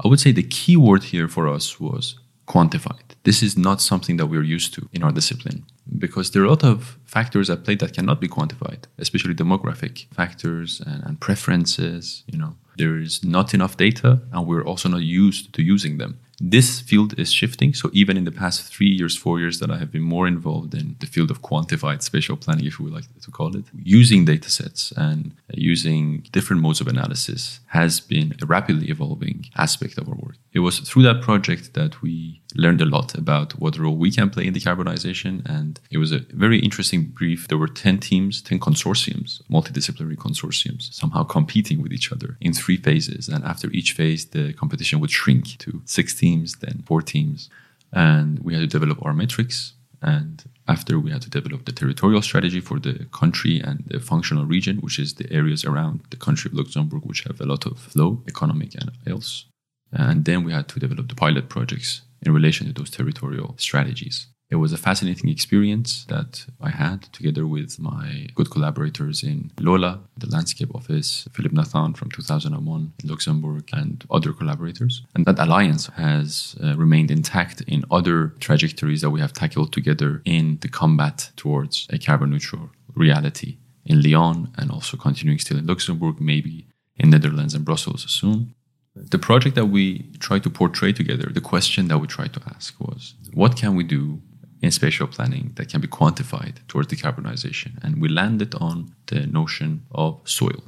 [0.03, 3.15] I would say the key word here for us was quantified.
[3.23, 5.65] This is not something that we're used to in our discipline
[5.97, 10.05] because there are a lot of factors at play that cannot be quantified, especially demographic
[10.13, 12.23] factors and, and preferences.
[12.27, 16.19] You know, there is not enough data, and we're also not used to using them
[16.39, 17.73] this field is shifting.
[17.73, 20.73] So even in the past three years, four years that I have been more involved
[20.73, 24.49] in the field of quantified spatial planning, if we like to call it, using data
[24.49, 30.15] sets and using different modes of analysis has been a rapidly evolving aspect of our
[30.15, 30.35] work.
[30.53, 34.29] It was through that project that we learned a lot about what role we can
[34.29, 35.45] play in decarbonization.
[35.45, 37.47] And it was a very interesting brief.
[37.47, 42.77] There were 10 teams, 10 consortiums, multidisciplinary consortiums, somehow competing with each other in three
[42.77, 43.27] phases.
[43.27, 47.49] And after each phase, the competition would shrink to six teams, then four teams.
[47.91, 49.73] And we had to develop our metrics.
[50.01, 54.45] And after we had to develop the territorial strategy for the country and the functional
[54.45, 57.79] region, which is the areas around the country of Luxembourg, which have a lot of
[57.79, 59.45] flow, economic and else.
[59.91, 64.27] And then we had to develop the pilot projects in relation to those territorial strategies.
[64.49, 70.01] It was a fascinating experience that I had together with my good collaborators in Lola,
[70.17, 75.01] the landscape office, Philip Nathan from 2001 in Luxembourg, and other collaborators.
[75.15, 80.21] And that alliance has uh, remained intact in other trajectories that we have tackled together
[80.25, 85.65] in the combat towards a carbon neutral reality in Lyon and also continuing still in
[85.65, 88.53] Luxembourg, maybe in Netherlands and Brussels soon.
[88.95, 92.79] The project that we tried to portray together, the question that we tried to ask
[92.79, 94.21] was what can we do
[94.61, 97.83] in spatial planning that can be quantified towards decarbonization?
[97.83, 100.63] And we landed on the notion of soil.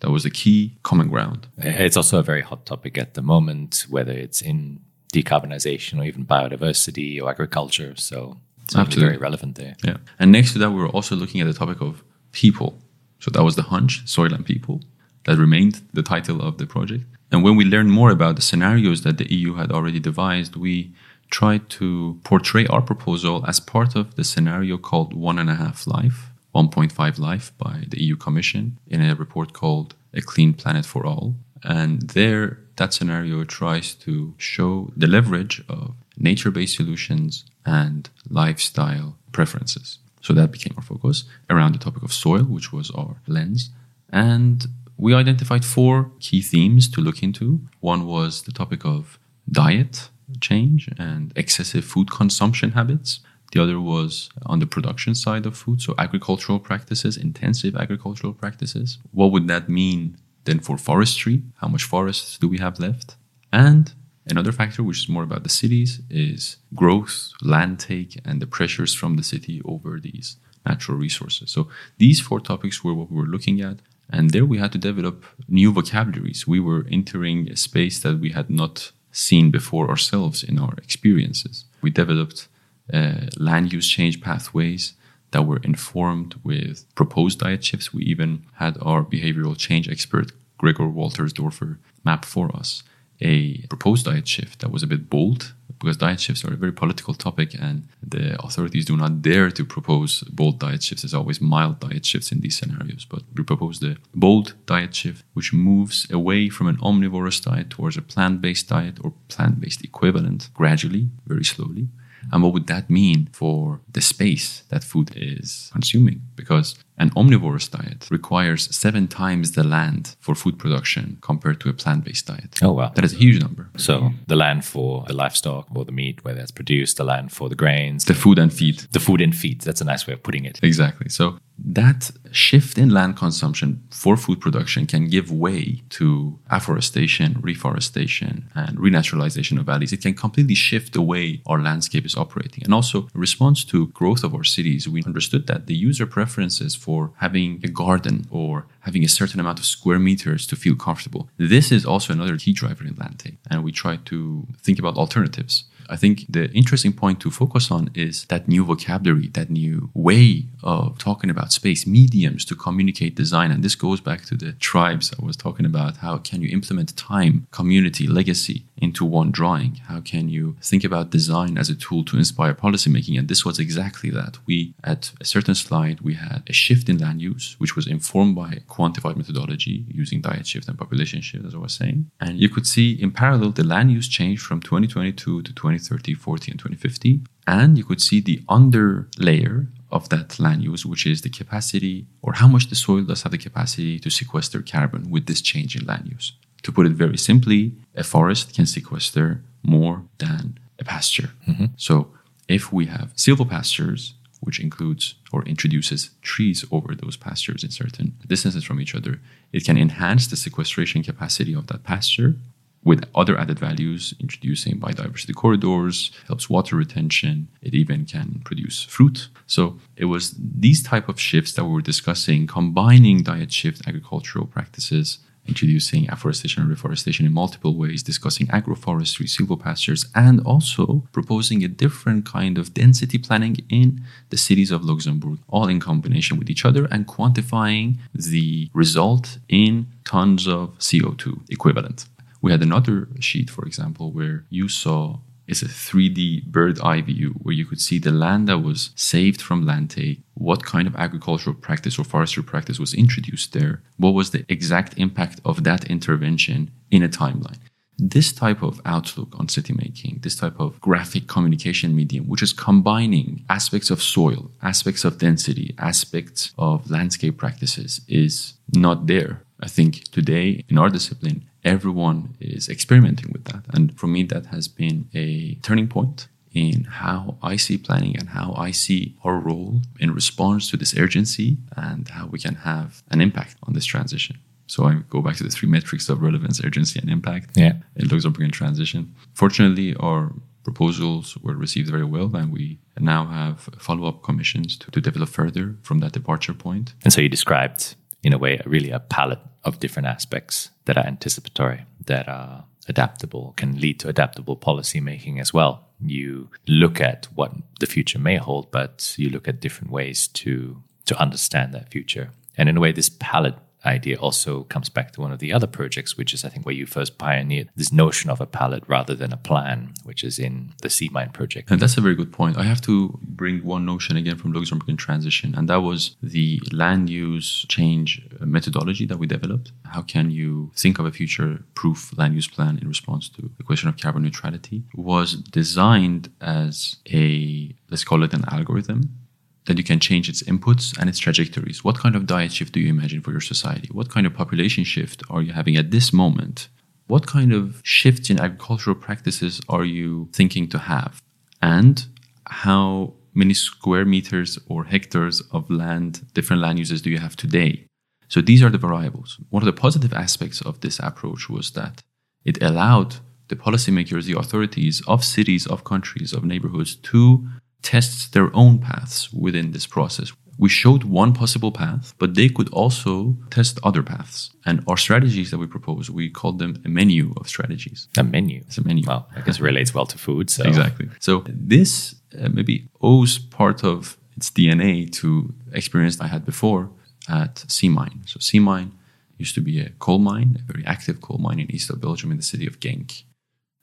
[0.00, 1.48] That was a key common ground.
[1.58, 4.80] It's also a very hot topic at the moment, whether it's in
[5.12, 7.94] decarbonization or even biodiversity or agriculture.
[7.96, 9.08] So it's Absolutely.
[9.08, 9.76] very relevant there.
[9.84, 9.98] Yeah.
[10.18, 12.02] And next to that, we were also looking at the topic of
[12.32, 12.78] people.
[13.20, 14.82] So that was the hunch, soil and people.
[15.26, 17.04] That remained the title of the project.
[17.30, 20.92] And when we learned more about the scenarios that the EU had already devised, we
[21.30, 25.86] tried to portray our proposal as part of the scenario called One and a Half
[25.86, 31.04] Life, 1.5 Life by the EU Commission in a report called A Clean Planet for
[31.04, 31.34] All.
[31.64, 39.16] And there, that scenario tries to show the leverage of nature based solutions and lifestyle
[39.32, 39.98] preferences.
[40.20, 43.70] So that became our focus around the topic of soil, which was our lens.
[44.10, 44.66] And
[44.96, 47.60] we identified four key themes to look into.
[47.80, 49.18] One was the topic of
[49.50, 53.20] diet change and excessive food consumption habits.
[53.52, 58.98] The other was on the production side of food, so agricultural practices, intensive agricultural practices.
[59.12, 61.42] What would that mean then for forestry?
[61.56, 63.16] How much forests do we have left?
[63.52, 63.92] And
[64.28, 68.94] another factor, which is more about the cities, is growth, land take, and the pressures
[68.94, 70.36] from the city over these
[70.66, 71.50] natural resources.
[71.50, 71.68] So
[71.98, 73.80] these four topics were what we were looking at.
[74.10, 76.46] And there we had to develop new vocabularies.
[76.46, 81.64] We were entering a space that we had not seen before ourselves in our experiences.
[81.82, 82.48] We developed
[82.92, 84.92] uh, land use change pathways
[85.32, 87.92] that were informed with proposed diet shifts.
[87.92, 92.82] We even had our behavioral change expert, Gregor Waltersdorfer, map for us
[93.20, 95.54] a proposed diet shift that was a bit bold
[95.86, 99.64] because diet shifts are a very political topic and the authorities do not dare to
[99.64, 101.02] propose bold diet shifts.
[101.02, 105.22] There's always mild diet shifts in these scenarios, but we propose the bold diet shift
[105.34, 109.84] which moves away from an omnivorous diet towards a plant based diet or plant based
[109.84, 111.86] equivalent gradually, very slowly.
[112.32, 116.22] And what would that mean for the space that food is consuming?
[116.34, 121.72] Because an omnivorous diet requires seven times the land for food production compared to a
[121.72, 122.58] plant based diet.
[122.62, 122.92] Oh, wow.
[122.94, 123.68] That is a huge number.
[123.76, 127.48] So the land for the livestock or the meat where that's produced, the land for
[127.48, 128.78] the grains, the food and feed.
[128.92, 129.60] The food and feed.
[129.62, 130.58] That's a nice way of putting it.
[130.62, 131.08] Exactly.
[131.08, 138.50] So that shift in land consumption for food production can give way to afforestation, reforestation,
[138.54, 139.92] and renaturalization of valleys.
[139.92, 142.64] It can completely shift the way our landscape is operating.
[142.64, 146.74] And also, in response to growth of our cities, we understood that the user preferences
[146.86, 148.52] for having a garden or
[148.86, 151.28] having a certain amount of square meters to feel comfortable.
[151.36, 153.38] This is also another key driver in land take.
[153.50, 155.64] And we try to think about alternatives.
[155.88, 160.46] I think the interesting point to focus on is that new vocabulary, that new way
[160.62, 163.50] of talking about space, mediums to communicate design.
[163.50, 165.98] And this goes back to the tribes I was talking about.
[165.98, 169.76] How can you implement time, community, legacy into one drawing?
[169.88, 173.18] How can you think about design as a tool to inspire policymaking?
[173.18, 174.38] And this was exactly that.
[174.46, 178.34] We, at a certain slide, we had a shift in land use, which was informed
[178.36, 182.10] by quantified methodology using diet shift and population shift, as I was saying.
[182.20, 186.50] And you could see in parallel the land use change from 2022 to 2030, 40,
[186.52, 187.20] and 2050.
[187.46, 192.06] And you could see the under layer of that land use, which is the capacity
[192.22, 195.76] or how much the soil does have the capacity to sequester carbon with this change
[195.76, 196.32] in land use.
[196.66, 201.30] To put it very simply, a forest can sequester more than a pasture.
[201.46, 201.66] Mm-hmm.
[201.76, 202.10] So
[202.48, 208.64] if we have silvopastures, which includes or introduces trees over those pastures in certain distances
[208.64, 209.20] from each other,
[209.52, 212.34] it can enhance the sequestration capacity of that pasture
[212.82, 217.46] with other added values, introducing biodiversity corridors, helps water retention.
[217.62, 219.28] It even can produce fruit.
[219.46, 224.46] So it was these type of shifts that we were discussing, combining diet shift agricultural
[224.46, 231.68] practices, introducing afforestation and reforestation in multiple ways, discussing agroforestry, silvopastures, and also proposing a
[231.68, 236.64] different kind of density planning in the cities of Luxembourg, all in combination with each
[236.64, 242.06] other and quantifying the result in tons of CO2 equivalent.
[242.42, 247.30] We had another sheet, for example, where you saw it's a 3D bird eye view
[247.42, 250.96] where you could see the land that was saved from land take, what kind of
[250.96, 255.84] agricultural practice or forestry practice was introduced there, what was the exact impact of that
[255.84, 257.58] intervention in a timeline.
[257.98, 262.52] This type of outlook on city making, this type of graphic communication medium, which is
[262.52, 269.42] combining aspects of soil, aspects of density, aspects of landscape practices, is not there.
[269.60, 273.62] I think today in our discipline, everyone is experimenting with that.
[273.74, 278.30] And for me, that has been a turning point in how I see planning and
[278.30, 283.02] how I see our role in response to this urgency and how we can have
[283.10, 284.38] an impact on this transition.
[284.68, 287.50] So I go back to the three metrics of relevance, urgency, and impact.
[287.56, 287.74] Yeah.
[287.94, 289.14] It looks like in transition.
[289.34, 290.32] Fortunately, our
[290.64, 295.76] proposals were received very well, and we now have follow-up commissions to, to develop further
[295.82, 296.94] from that departure point.
[297.04, 297.94] And so you described
[298.26, 303.54] in a way, really a palette of different aspects that are anticipatory, that are adaptable,
[303.56, 305.86] can lead to adaptable policy making as well.
[306.00, 310.82] You look at what the future may hold, but you look at different ways to
[311.04, 312.32] to understand that future.
[312.58, 315.66] And in a way, this palette idea also comes back to one of the other
[315.66, 319.14] projects, which is, I think, where you first pioneered this notion of a palette rather
[319.14, 321.70] than a plan, which is in the C-mine project.
[321.70, 322.58] And that's a very good point.
[322.58, 326.60] I have to bring one notion again from Luxembourg in transition, and that was the
[326.72, 329.72] land use change methodology that we developed.
[329.84, 333.62] How can you think of a future proof land use plan in response to the
[333.62, 334.84] question of carbon neutrality?
[334.94, 339.25] Was designed as a, let's call it an algorithm
[339.66, 341.84] that you can change its inputs and its trajectories.
[341.84, 343.88] What kind of diet shift do you imagine for your society?
[343.92, 346.68] What kind of population shift are you having at this moment?
[347.08, 351.22] What kind of shifts in agricultural practices are you thinking to have?
[351.62, 352.04] And
[352.46, 357.86] how many square meters or hectares of land, different land uses do you have today?
[358.28, 359.38] So these are the variables.
[359.50, 362.02] One of the positive aspects of this approach was that
[362.44, 363.16] it allowed
[363.48, 367.46] the policymakers, the authorities of cities, of countries, of neighborhoods to
[367.86, 370.32] test their own paths within this process.
[370.58, 374.50] We showed one possible path, but they could also test other paths.
[374.64, 378.08] And our strategies that we propose, we called them a menu of strategies.
[378.18, 378.58] A menu.
[378.66, 379.04] It's a menu.
[379.06, 380.50] Well, I guess it relates well to food.
[380.50, 380.64] So.
[380.64, 381.08] Exactly.
[381.20, 386.90] So this uh, maybe owes part of its DNA to experience I had before
[387.28, 388.22] at C-mine.
[388.26, 388.90] So C-mine
[389.38, 392.30] used to be a coal mine, a very active coal mine in east of Belgium
[392.32, 393.24] in the city of Genk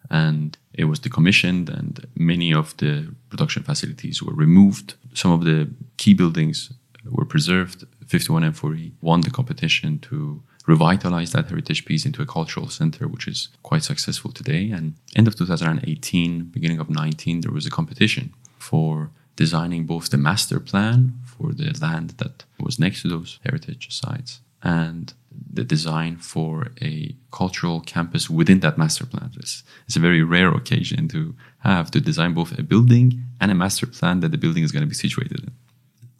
[0.09, 4.95] and it was decommissioned and many of the production facilities were removed.
[5.13, 6.71] Some of the key buildings
[7.05, 7.85] were preserved.
[8.05, 13.49] 51N4E won the competition to revitalize that heritage piece into a cultural center which is
[13.63, 14.71] quite successful today.
[14.71, 20.17] And end of 2018 beginning of 19 there was a competition for designing both the
[20.17, 25.13] master plan for the land that was next to those heritage sites and
[25.53, 29.31] the design for a cultural campus within that master plan.
[29.37, 33.55] It's, it's, a very rare occasion to have to design both a building and a
[33.55, 35.51] master plan that the building is going to be situated in.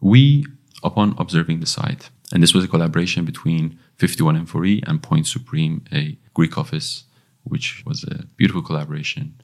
[0.00, 0.46] We,
[0.84, 6.16] upon observing the site, and this was a collaboration between 51N4E and Point Supreme, a
[6.32, 7.04] Greek office,
[7.42, 9.34] which was a beautiful collaboration.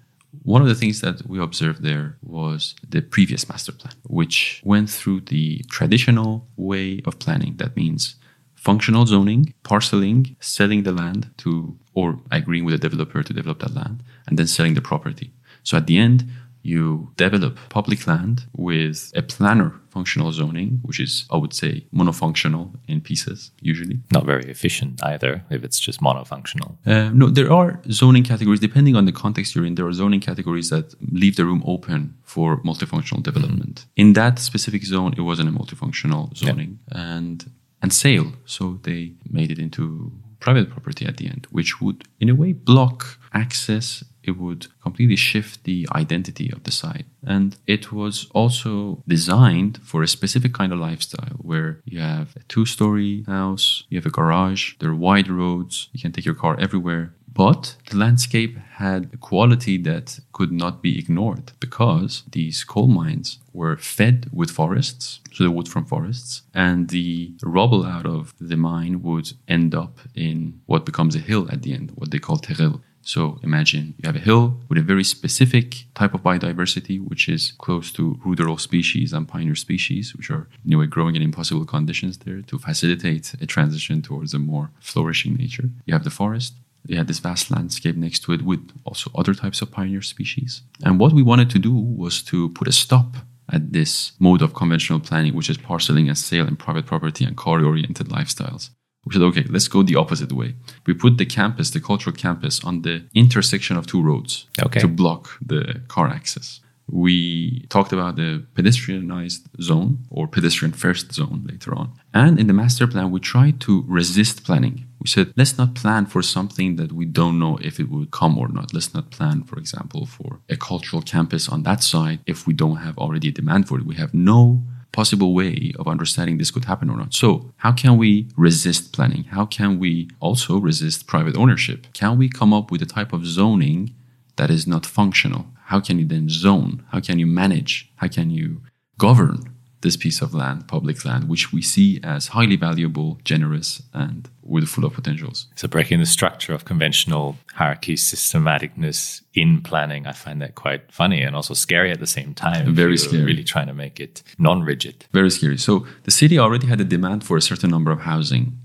[0.43, 4.88] One of the things that we observed there was the previous master plan, which went
[4.88, 7.57] through the traditional way of planning.
[7.57, 8.14] That means
[8.61, 13.74] functional zoning, parceling, selling the land to, or agreeing with the developer to develop that
[13.74, 15.32] land, and then selling the property.
[15.62, 16.24] So at the end,
[16.62, 22.74] you develop public land with a planner functional zoning, which is, I would say, monofunctional
[22.86, 23.98] in pieces, usually.
[24.12, 26.76] Not very efficient either, if it's just monofunctional.
[26.86, 30.20] Uh, no, there are zoning categories, depending on the context you're in, there are zoning
[30.20, 33.76] categories that leave the room open for multifunctional development.
[33.80, 34.02] Mm-hmm.
[34.02, 36.78] In that specific zone, it wasn't a multifunctional zoning.
[36.92, 37.16] Yeah.
[37.16, 37.50] And
[37.83, 38.33] and sale.
[38.45, 42.53] So they made it into private property at the end, which would, in a way,
[42.53, 44.03] block access.
[44.22, 47.07] It would completely shift the identity of the site.
[47.24, 52.41] And it was also designed for a specific kind of lifestyle where you have a
[52.41, 56.35] two story house, you have a garage, there are wide roads, you can take your
[56.35, 57.14] car everywhere.
[57.33, 63.39] But the landscape had a quality that could not be ignored because these coal mines
[63.53, 68.57] were fed with forests, so the wood from forests, and the rubble out of the
[68.57, 72.39] mine would end up in what becomes a hill at the end, what they call
[72.39, 72.81] terril.
[73.03, 77.53] So imagine you have a hill with a very specific type of biodiversity, which is
[77.59, 81.64] close to ruderal species and pioneer species, which are in a way growing in impossible
[81.64, 85.70] conditions there to facilitate a transition towards a more flourishing nature.
[85.87, 86.55] You have the forest,
[86.87, 90.62] you had this vast landscape next to it with also other types of pioneer species.
[90.85, 93.16] And what we wanted to do was to put a stop
[93.53, 97.37] at this mode of conventional planning, which is parceling and sale and private property and
[97.37, 98.70] car oriented lifestyles.
[99.05, 100.55] We said, okay, let's go the opposite way.
[100.87, 104.81] We put the campus, the cultural campus, on the intersection of two roads okay.
[104.81, 106.61] to block the car access.
[106.91, 111.93] We talked about the pedestrianized zone or pedestrian first zone later on.
[112.12, 114.86] And in the master plan, we tried to resist planning.
[115.01, 118.36] We said, let's not plan for something that we don't know if it would come
[118.36, 118.74] or not.
[118.74, 122.76] Let's not plan, for example, for a cultural campus on that side if we don't
[122.76, 123.86] have already a demand for it.
[123.86, 124.62] We have no
[124.93, 127.14] possible way of understanding this could happen or not.
[127.14, 129.24] So, how can we resist planning?
[129.24, 131.86] How can we also resist private ownership?
[131.93, 133.95] Can we come up with a type of zoning
[134.36, 135.47] that is not functional?
[135.71, 136.85] How can you then zone?
[136.91, 137.89] How can you manage?
[137.97, 138.61] How can you
[138.99, 144.29] govern this piece of land, public land, which we see as highly valuable, generous, and
[144.43, 145.47] with full of potentials.
[145.55, 151.23] So, breaking the structure of conventional hierarchy, systematicness in planning, I find that quite funny
[151.23, 152.75] and also scary at the same time.
[152.75, 153.23] Very scary.
[153.23, 155.07] Really trying to make it non rigid.
[155.12, 155.57] Very scary.
[155.57, 158.59] So, the city already had a demand for a certain number of housing.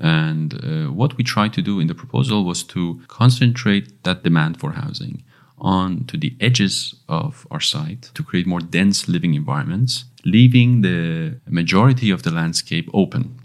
[0.00, 4.58] And uh, what we tried to do in the proposal was to concentrate that demand
[4.58, 5.22] for housing
[5.60, 11.40] on to the edges of our site to create more dense living environments, leaving the
[11.48, 13.38] majority of the landscape open.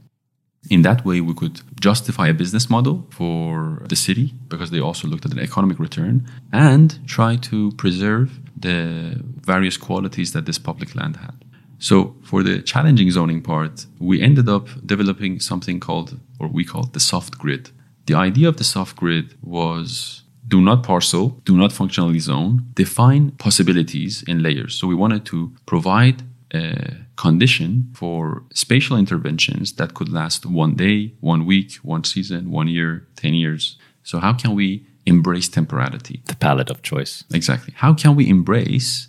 [0.69, 5.07] In that way, we could justify a business model for the city because they also
[5.07, 10.95] looked at an economic return and try to preserve the various qualities that this public
[10.95, 11.35] land had.
[11.77, 16.93] So, for the challenging zoning part, we ended up developing something called, or we called
[16.93, 17.69] the soft grid.
[18.07, 23.31] The idea of the soft grid was do not parcel, do not functionally zone, define
[23.31, 24.75] possibilities in layers.
[24.75, 26.23] So, we wanted to provide
[26.53, 32.67] a condition for spatial interventions that could last one day, one week, one season, one
[32.67, 33.77] year, 10 years.
[34.03, 36.21] So, how can we embrace temporality?
[36.25, 37.23] The palette of choice.
[37.33, 37.73] Exactly.
[37.77, 39.07] How can we embrace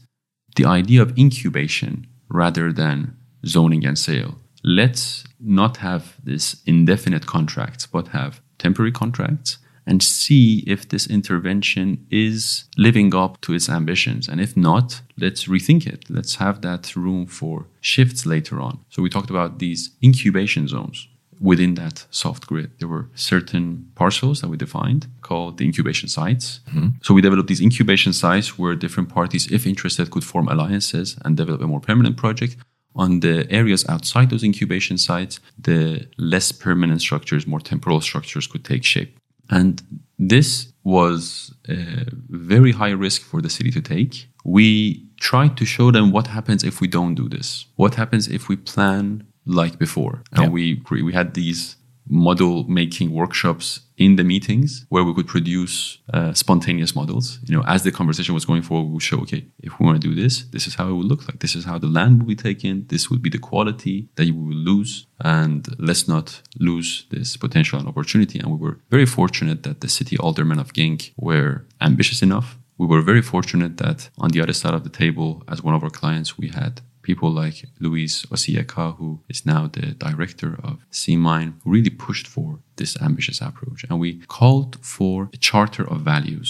[0.57, 4.39] the idea of incubation rather than zoning and sale?
[4.64, 12.07] Let's not have this indefinite contracts, but have temporary contracts and see if this intervention
[12.11, 14.28] is living up to its ambitions.
[14.28, 16.11] And if not, let's rethink it.
[16.11, 18.80] Let's have that room for shifts later on.
[18.91, 21.09] So we talked about these incubation zones
[21.41, 22.70] within that soft grid.
[22.78, 26.61] There were certain parcels that we defined called the incubation sites.
[26.68, 26.89] Mm-hmm.
[27.03, 31.37] So we developed these incubation sites where different parties, if interested, could form alliances and
[31.37, 32.57] develop a more permanent project.
[32.95, 38.64] On the areas outside those incubation sites, the less permanent structures, more temporal structures could
[38.64, 39.18] take shape.
[39.51, 39.82] And
[40.18, 44.28] this was a very high risk for the city to take.
[44.44, 47.66] We tried to show them what happens if we don't do this.
[47.76, 50.22] What happens if we plan like before?
[50.32, 50.49] And yeah.
[50.49, 51.76] we we had these
[52.09, 57.38] model making workshops in the meetings where we could produce uh, spontaneous models.
[57.44, 60.00] You know, as the conversation was going forward, we would show, okay, if we want
[60.00, 61.40] to do this, this is how it would look like.
[61.40, 62.86] This is how the land will be taken.
[62.88, 65.07] This would be the quality that you will lose.
[65.20, 68.38] And let's not lose this potential and opportunity.
[68.38, 72.59] And we were very fortunate that the city aldermen of Genk were ambitious enough.
[72.78, 75.82] We were very fortunate that on the other side of the table, as one of
[75.82, 81.50] our clients, we had people like Luis Osieka, who is now the director of C-mine,
[81.64, 82.48] really pushed for
[82.78, 83.80] this ambitious approach.
[83.88, 86.48] And we called for a charter of values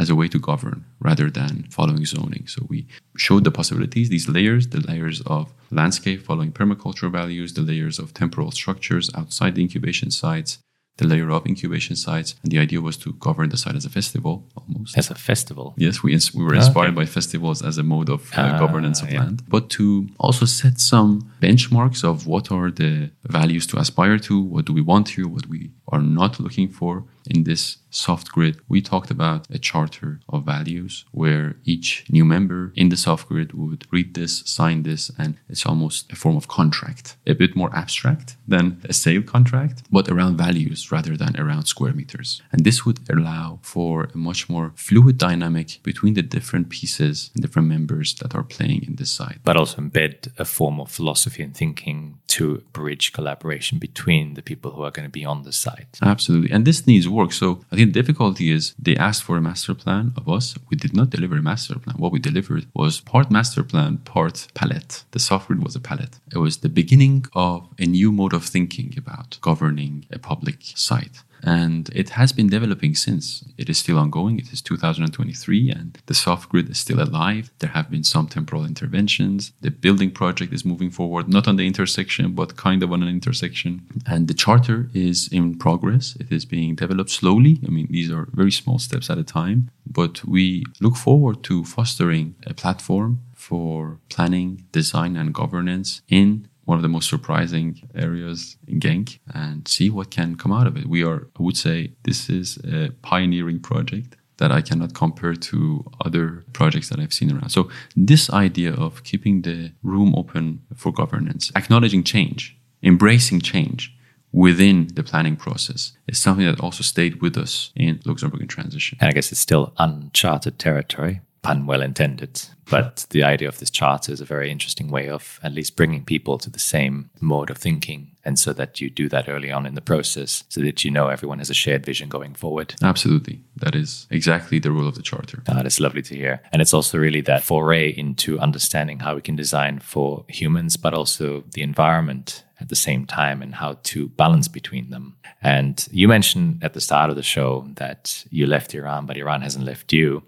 [0.00, 2.46] as a way to govern rather than following zoning.
[2.46, 2.86] So we
[3.24, 8.14] showed the possibilities, these layers, the layers of landscape following permacultural values, the layers of
[8.14, 10.58] temporal structures outside the incubation sites,
[10.98, 12.34] the layer of incubation sites.
[12.42, 14.98] And the idea was to govern the site as a festival almost.
[14.98, 15.74] As a festival?
[15.76, 16.96] Yes, we, ins- we were inspired okay.
[16.96, 19.20] by festivals as a mode of uh, uh, governance of yeah.
[19.20, 24.40] land, but to also set some benchmarks of what are the values to aspire to,
[24.40, 28.58] what do we want here, what we are not looking for in this soft grid,
[28.68, 33.52] we talked about a charter of values where each new member in the soft grid
[33.52, 37.74] would read this, sign this, and it's almost a form of contract, a bit more
[37.74, 42.42] abstract than a sale contract, but around values rather than around square meters.
[42.52, 47.42] And this would allow for a much more fluid dynamic between the different pieces and
[47.42, 49.40] different members that are playing in this side.
[49.44, 54.70] But also embed a form of philosophy and thinking to bridge collaboration between the people
[54.72, 55.98] who are going to be on the site.
[56.02, 56.50] Absolutely.
[56.50, 57.32] And this needs work.
[57.32, 60.54] So I think the difficulty is they asked for a master plan of us.
[60.70, 61.96] We did not deliver a master plan.
[61.96, 65.04] What we delivered was part master plan, part palette.
[65.10, 66.18] The soft grid was a palette.
[66.32, 71.22] It was the beginning of a new mode of thinking about governing a public site
[71.42, 73.44] and it has been developing since.
[73.56, 74.38] It is still ongoing.
[74.38, 77.50] It is 2023, and the soft grid is still alive.
[77.58, 79.52] There have been some temporal interventions.
[79.60, 83.08] The building project is moving forward, not on the intersection, but kind of on an
[83.08, 83.86] intersection.
[84.06, 86.16] And the charter is in progress.
[86.20, 87.60] It is being developed slowly.
[87.66, 91.64] I mean, these are very small steps at a time, but we look forward to
[91.64, 98.58] fostering a platform for planning, design, and governance in one of the most surprising areas
[98.66, 100.86] in Genk and see what can come out of it.
[100.86, 105.84] We are, I would say, this is a pioneering project that I cannot compare to
[106.04, 107.48] other projects that I've seen around.
[107.48, 113.96] So, this idea of keeping the room open for governance, acknowledging change, embracing change
[114.30, 118.98] within the planning process is something that also stayed with us in Luxembourg in transition.
[119.00, 122.42] And I guess it's still uncharted territory pun well intended.
[122.70, 126.04] But the idea of this charter is a very interesting way of at least bringing
[126.04, 128.10] people to the same mode of thinking.
[128.22, 131.08] And so that you do that early on in the process so that you know
[131.08, 132.74] everyone has a shared vision going forward.
[132.82, 133.40] Absolutely.
[133.56, 135.42] That is exactly the rule of the charter.
[135.48, 136.42] Ah, that's lovely to hear.
[136.52, 140.92] And it's also really that foray into understanding how we can design for humans, but
[140.92, 145.16] also the environment at the same time and how to balance between them.
[145.40, 149.40] And you mentioned at the start of the show that you left Iran, but Iran
[149.40, 150.22] hasn't left you.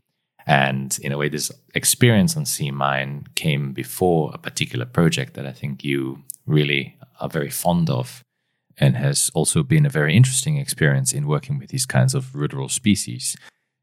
[0.46, 5.52] And in a way, this experience on C-mine came before a particular project that I
[5.52, 8.22] think you really are very fond of
[8.78, 12.70] and has also been a very interesting experience in working with these kinds of ruderal
[12.70, 13.36] species.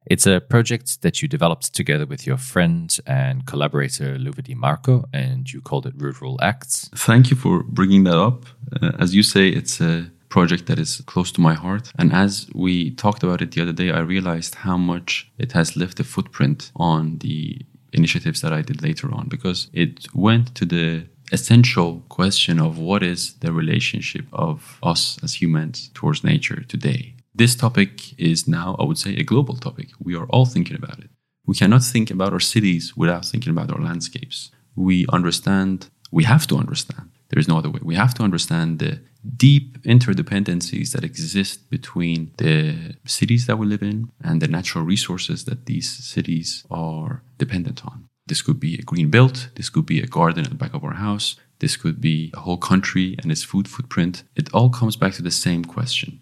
[0.09, 5.03] It's a project that you developed together with your friend and collaborator Luve Di Marco,
[5.13, 6.89] and you called it Ruderal Acts.
[6.95, 8.45] Thank you for bringing that up.
[8.81, 11.91] Uh, as you say, it's a project that is close to my heart.
[11.97, 15.77] And as we talked about it the other day, I realized how much it has
[15.77, 17.61] left a footprint on the
[17.93, 23.03] initiatives that I did later on because it went to the essential question of what
[23.03, 27.15] is the relationship of us as humans towards nature today.
[27.35, 29.89] This topic is now, I would say, a global topic.
[29.99, 31.09] We are all thinking about it.
[31.45, 34.51] We cannot think about our cities without thinking about our landscapes.
[34.75, 37.79] We understand, we have to understand, there is no other way.
[37.83, 39.01] We have to understand the
[39.35, 45.45] deep interdependencies that exist between the cities that we live in and the natural resources
[45.45, 48.05] that these cities are dependent on.
[48.27, 50.83] This could be a green belt, this could be a garden at the back of
[50.83, 54.23] our house, this could be a whole country and its food footprint.
[54.35, 56.21] It all comes back to the same question.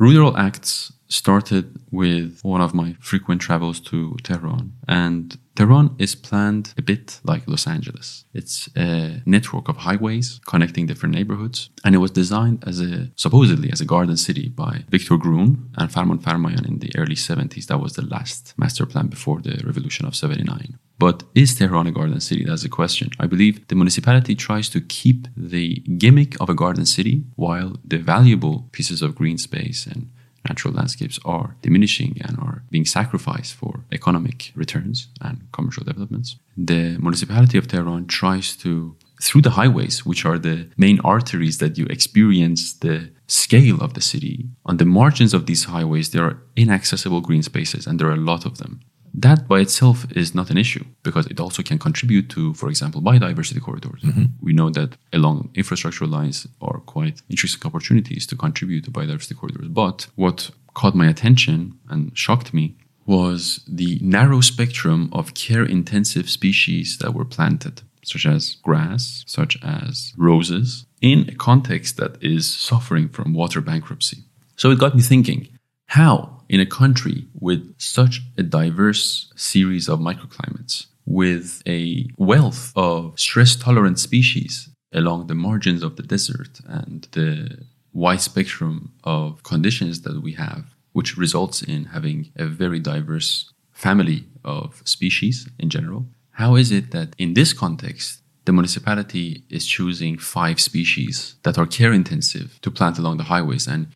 [0.00, 4.72] Ruderal Acts started with one of my frequent travels to Tehran.
[4.88, 8.24] And Tehran is planned a bit like Los Angeles.
[8.34, 11.70] It's a network of highways connecting different neighborhoods.
[11.84, 15.90] And it was designed as a, supposedly, as a garden city by Victor Gruen and
[15.90, 17.66] Farmanfarmaian in the early 70s.
[17.66, 20.78] That was the last master plan before the revolution of 79.
[20.98, 22.44] But is Tehran a garden city?
[22.44, 23.10] That's the question.
[23.18, 27.98] I believe the municipality tries to keep the gimmick of a garden city while the
[27.98, 30.10] valuable pieces of green space and
[30.48, 36.36] natural landscapes are diminishing and are being sacrificed for economic returns and commercial developments.
[36.56, 41.78] The municipality of Tehran tries to, through the highways, which are the main arteries that
[41.78, 46.42] you experience the scale of the city, on the margins of these highways, there are
[46.56, 48.80] inaccessible green spaces, and there are a lot of them
[49.16, 53.00] that by itself is not an issue because it also can contribute to, for example,
[53.00, 54.02] biodiversity corridors.
[54.02, 54.24] Mm-hmm.
[54.42, 59.68] We know that along infrastructure lines are quite interesting opportunities to contribute to biodiversity corridors.
[59.68, 66.28] But what caught my attention and shocked me was the narrow spectrum of care intensive
[66.28, 72.52] species that were planted, such as grass, such as roses, in a context that is
[72.52, 74.24] suffering from water bankruptcy.
[74.56, 75.48] So it got me thinking
[75.86, 83.18] how in a country with such a diverse series of microclimates, with a wealth of
[83.18, 90.02] stress tolerant species along the margins of the desert and the wide spectrum of conditions
[90.02, 96.06] that we have, which results in having a very diverse family of species in general.
[96.32, 101.66] How is it that in this context, the municipality is choosing five species that are
[101.66, 103.88] care intensive to plant along the highways and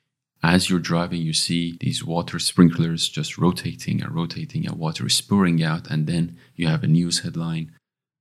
[0.42, 5.20] as you're driving, you see these water sprinklers just rotating and rotating, and water is
[5.20, 7.72] pouring out, and then you have a news headline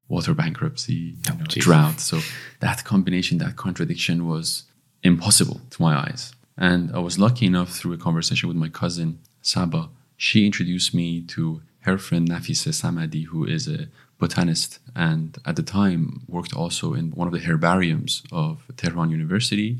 [0.09, 1.99] water bankruptcy, oh, know, drought.
[1.99, 2.19] So
[2.59, 4.63] that combination, that contradiction was
[5.03, 6.33] impossible to my eyes.
[6.57, 9.89] And I was lucky enough through a conversation with my cousin, Saba.
[10.17, 15.63] She introduced me to her friend Nafisa Samadi, who is a botanist and at the
[15.63, 19.79] time worked also in one of the herbariums of Tehran University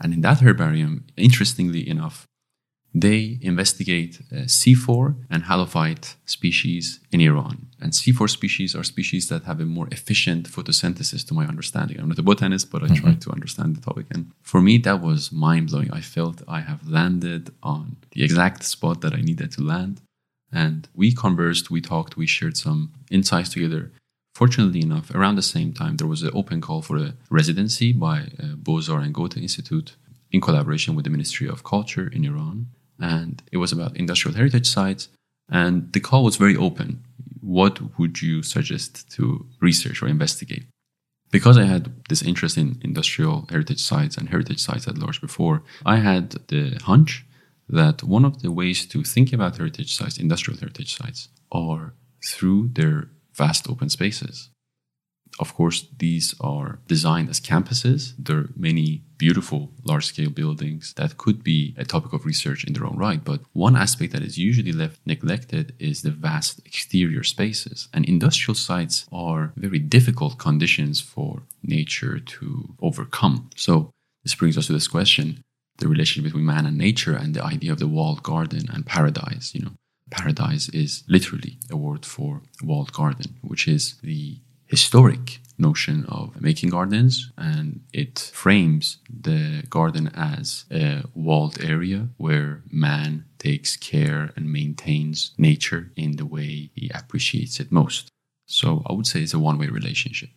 [0.00, 2.26] and in that herbarium, interestingly enough,
[2.94, 7.68] they investigate uh, C4 and halophyte species in Iran.
[7.80, 12.00] And C4 species are species that have a more efficient photosynthesis, to my understanding.
[12.00, 13.04] I'm not a botanist, but I mm-hmm.
[13.04, 14.06] try to understand the topic.
[14.10, 15.90] And for me, that was mind blowing.
[15.92, 20.00] I felt I have landed on the exact spot that I needed to land.
[20.50, 23.92] And we conversed, we talked, we shared some insights together.
[24.38, 28.18] Fortunately enough, around the same time, there was an open call for a residency by
[28.40, 29.96] uh, Beaux-Arts and Goethe Institute
[30.30, 32.68] in collaboration with the Ministry of Culture in Iran.
[33.00, 35.08] And it was about industrial heritage sites.
[35.50, 37.02] And the call was very open.
[37.40, 40.66] What would you suggest to research or investigate?
[41.32, 45.64] Because I had this interest in industrial heritage sites and heritage sites at large before,
[45.84, 47.26] I had the hunch
[47.68, 52.68] that one of the ways to think about heritage sites, industrial heritage sites, are through
[52.74, 53.08] their
[53.38, 54.50] vast open spaces.
[55.38, 58.14] Of course, these are designed as campuses.
[58.18, 62.72] There are many beautiful large scale buildings that could be a topic of research in
[62.72, 63.22] their own right.
[63.22, 67.88] But one aspect that is usually left neglected is the vast exterior spaces.
[67.94, 73.50] And industrial sites are very difficult conditions for nature to overcome.
[73.54, 73.90] So
[74.24, 75.42] this brings us to this question
[75.78, 79.54] the relationship between man and nature and the idea of the walled garden and paradise.
[79.54, 79.72] You know,
[80.10, 86.70] paradise is literally a word for walled garden, which is the historic notion of making
[86.70, 94.52] gardens and it frames the garden as a walled area where man takes care and
[94.52, 98.08] maintains nature in the way he appreciates it most.
[98.46, 100.30] So I would say it's a one way relationship.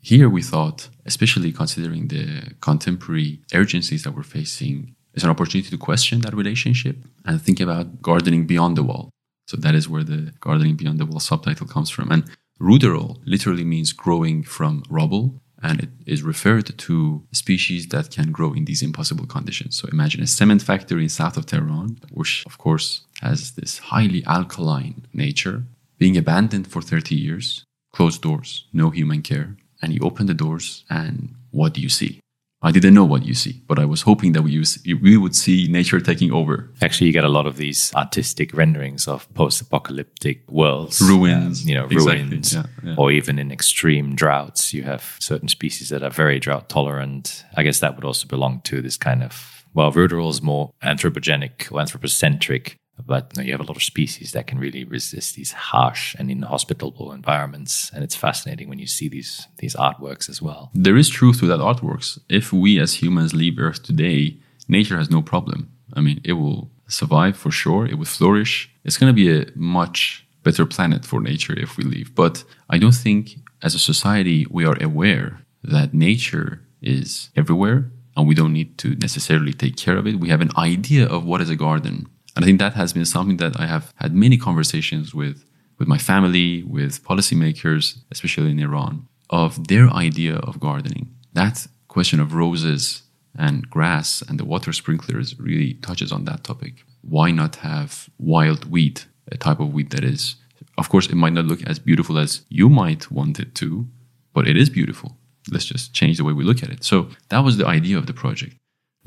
[0.00, 5.78] Here we thought, especially considering the contemporary urgencies that we're facing, it's an opportunity to
[5.78, 9.10] question that relationship and think about gardening beyond the wall.
[9.46, 12.10] So that is where the Gardening Beyond the Wall subtitle comes from.
[12.10, 12.24] And
[12.60, 15.40] ruderal literally means growing from rubble.
[15.62, 19.76] and it is referred to species that can grow in these impossible conditions.
[19.76, 24.22] So imagine a cement factory in south of Tehran, which of course has this highly
[24.26, 25.64] alkaline nature,
[25.98, 30.84] being abandoned for 30 years, closed doors, no human care, and you open the doors
[30.90, 32.20] and what do you see?
[32.66, 34.60] I didn't know what you see, but I was hoping that we,
[35.00, 36.68] we would see nature taking over.
[36.82, 41.74] Actually, you get a lot of these artistic renderings of post-apocalyptic worlds, ruins, um, you
[41.76, 42.24] know, exactly.
[42.24, 42.96] ruins, yeah, yeah.
[42.98, 44.74] or even in extreme droughts.
[44.74, 47.44] You have certain species that are very drought tolerant.
[47.56, 51.70] I guess that would also belong to this kind of well, ruderal is more anthropogenic
[51.70, 55.34] or anthropocentric but you, know, you have a lot of species that can really resist
[55.34, 60.40] these harsh and inhospitable environments and it's fascinating when you see these these artworks as
[60.40, 60.70] well.
[60.74, 62.18] There is truth to that artworks.
[62.28, 64.36] If we as humans leave earth today
[64.68, 65.70] nature has no problem.
[65.94, 67.86] I mean it will survive for sure.
[67.86, 68.70] It will flourish.
[68.84, 72.14] It's going to be a much better planet for nature if we leave.
[72.14, 78.26] But i don't think as a society we are aware that nature is everywhere and
[78.26, 80.20] we don't need to necessarily take care of it.
[80.20, 82.06] We have an idea of what is a garden
[82.36, 85.44] and I think that has been something that I have had many conversations with,
[85.78, 91.14] with my family, with policymakers, especially in Iran, of their idea of gardening.
[91.32, 93.02] That question of roses
[93.38, 96.84] and grass and the water sprinklers really touches on that topic.
[97.00, 100.36] Why not have wild wheat, a type of wheat that is,
[100.76, 103.86] of course, it might not look as beautiful as you might want it to,
[104.34, 105.16] but it is beautiful.
[105.50, 106.84] Let's just change the way we look at it.
[106.84, 108.56] So that was the idea of the project.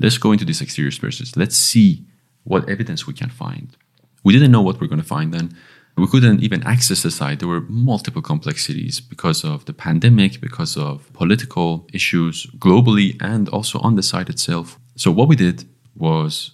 [0.00, 1.36] Let's go into these exterior spaces.
[1.36, 2.06] Let's see
[2.44, 3.76] what evidence we can find.
[4.24, 5.56] We didn't know what we are going to find then.
[5.96, 7.40] We couldn't even access the site.
[7.40, 13.78] There were multiple complexities because of the pandemic, because of political issues globally, and also
[13.80, 14.78] on the site itself.
[14.96, 15.64] So, what we did
[15.94, 16.52] was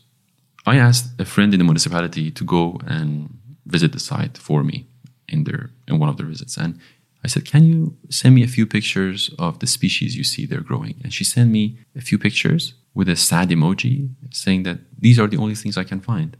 [0.65, 4.87] I asked a friend in the municipality to go and visit the site for me
[5.29, 6.57] in their in one of their visits.
[6.57, 6.81] And
[7.23, 10.61] I said, Can you send me a few pictures of the species you see there
[10.61, 11.01] growing?
[11.03, 13.95] And she sent me a few pictures with a sad emoji
[14.33, 16.37] saying that these are the only things I can find.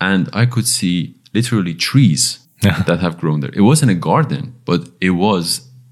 [0.00, 0.96] And I could see
[1.32, 2.22] literally trees
[2.88, 3.54] that have grown there.
[3.54, 5.44] It wasn't a garden, but it was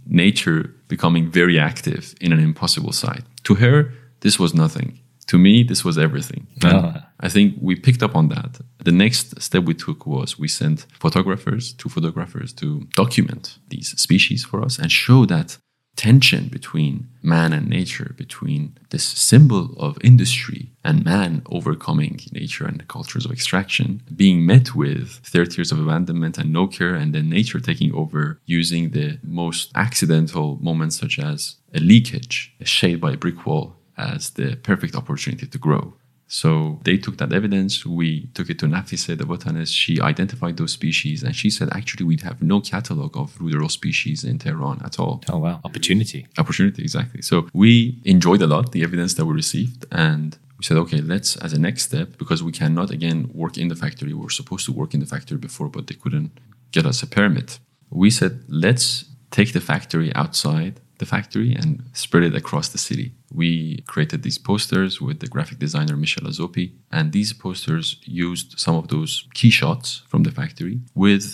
[0.06, 3.24] nature becoming very active in an impossible site.
[3.44, 4.98] To her, this was nothing.
[5.28, 6.46] To me, this was everything.
[6.62, 8.60] And I think we picked up on that.
[8.84, 14.44] The next step we took was we sent photographers, two photographers, to document these species
[14.44, 15.56] for us and show that
[15.96, 22.80] tension between man and nature, between this symbol of industry and man overcoming nature and
[22.80, 27.14] the cultures of extraction, being met with 30 years of abandonment and no care, and
[27.14, 33.00] then nature taking over using the most accidental moments, such as a leakage, a shade
[33.00, 35.94] by a brick wall, as the perfect opportunity to grow.
[36.34, 37.86] So they took that evidence.
[37.86, 39.72] We took it to Nafise, the botanist.
[39.72, 44.24] She identified those species and she said, actually, we have no catalog of ruderal species
[44.24, 45.22] in Tehran at all.
[45.28, 45.60] Oh, wow.
[45.64, 46.26] Opportunity.
[46.36, 47.22] Opportunity, exactly.
[47.22, 49.86] So we enjoyed a lot the evidence that we received.
[49.92, 53.68] And we said, okay, let's, as a next step, because we cannot, again, work in
[53.68, 54.12] the factory.
[54.12, 56.32] We were supposed to work in the factory before, but they couldn't
[56.72, 57.60] get us a permit.
[57.90, 63.08] We said, let's take the factory outside the factory and spread it across the city.
[63.42, 63.50] We
[63.92, 68.88] created these posters with the graphic designer Michel Azopi, and these posters used some of
[68.88, 71.24] those key shots from the factory with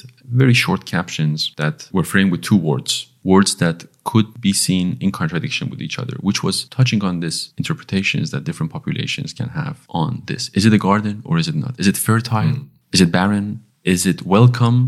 [0.42, 2.92] very short captions that were framed with two words,
[3.34, 3.78] words that
[4.10, 8.44] could be seen in contradiction with each other, which was touching on this interpretations that
[8.44, 10.42] different populations can have on this.
[10.58, 11.78] Is it a garden or is it not?
[11.82, 12.54] Is it fertile?
[12.54, 12.68] Mm.
[12.94, 13.46] Is it barren?
[13.84, 14.78] Is it welcome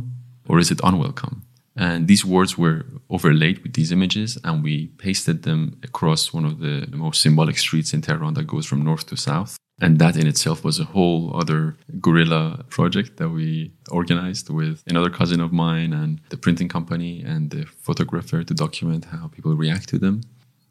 [0.48, 1.36] or is it unwelcome?
[1.76, 6.58] And these words were overlaid with these images, and we pasted them across one of
[6.58, 9.56] the, most symbolic streets in Tehran that goes from north to south.
[9.80, 15.10] And that in itself was a whole other guerrilla project that we organized with another
[15.10, 19.88] cousin of mine and the printing company and the photographer to document how people react
[19.88, 20.20] to them.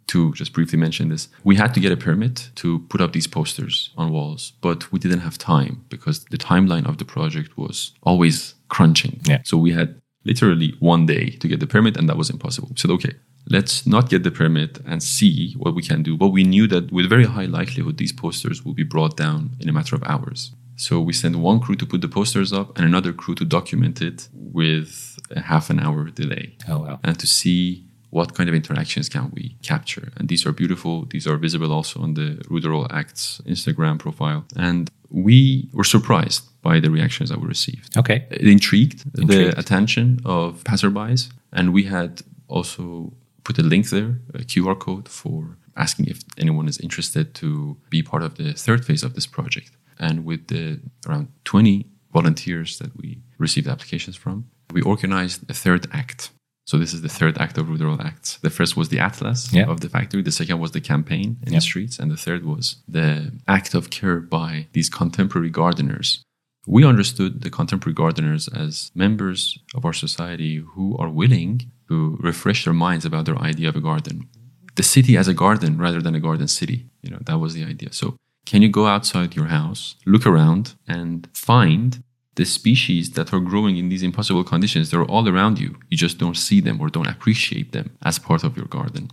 [0.08, 3.28] To just briefly mention this, we had to get a permit to put up these
[3.28, 7.94] posters on walls, but we didn't have time because the timeline of the project was
[8.04, 9.22] always crunching.
[9.26, 9.40] Yeah.
[9.46, 12.70] So we had literally one day to get the permit, and that was impossible.
[12.70, 13.14] We said, okay,
[13.48, 16.18] let's not get the permit and see what we can do.
[16.18, 19.70] But we knew that with very high likelihood, these posters will be brought down in
[19.70, 20.52] a matter of hours.
[20.76, 24.02] So we sent one crew to put the posters up and another crew to document
[24.02, 26.58] it with a half an hour delay.
[26.68, 27.00] Oh, wow.
[27.04, 30.12] And to see what kind of interactions can we capture.
[30.18, 31.06] And these are beautiful.
[31.06, 34.44] These are visible also on the Ruderal Acts Instagram profile.
[34.58, 37.98] And we were surprised by the reactions that we received.
[37.98, 38.26] Okay.
[38.30, 39.30] It intrigued, intrigued.
[39.56, 41.30] the attention of passerbys.
[41.52, 46.68] And we had also put a link there, a QR code for asking if anyone
[46.68, 49.72] is interested to be part of the third phase of this project.
[50.00, 55.88] And with the around 20 volunteers that we received applications from, we organized a third
[55.92, 56.32] act.
[56.68, 58.38] So this is the third act of ruderal acts.
[58.38, 59.66] The first was the atlas Yeah.
[59.66, 60.22] of the factory.
[60.22, 61.58] The second was the campaign in Yeah.
[61.58, 66.22] the streets, and the third was the act of care by these contemporary gardeners.
[66.68, 72.66] We understood the contemporary gardeners as members of our society who are willing to refresh
[72.66, 74.30] their minds about their idea of a garden.
[74.76, 76.86] The city as a garden rather than a garden city.
[77.02, 77.92] You know, that was the idea.
[77.92, 82.04] So can you go outside your house, look around, and find
[82.36, 84.92] the species that are growing in these impossible conditions?
[84.92, 85.78] They're all around you.
[85.90, 89.12] You just don't see them or don't appreciate them as part of your garden.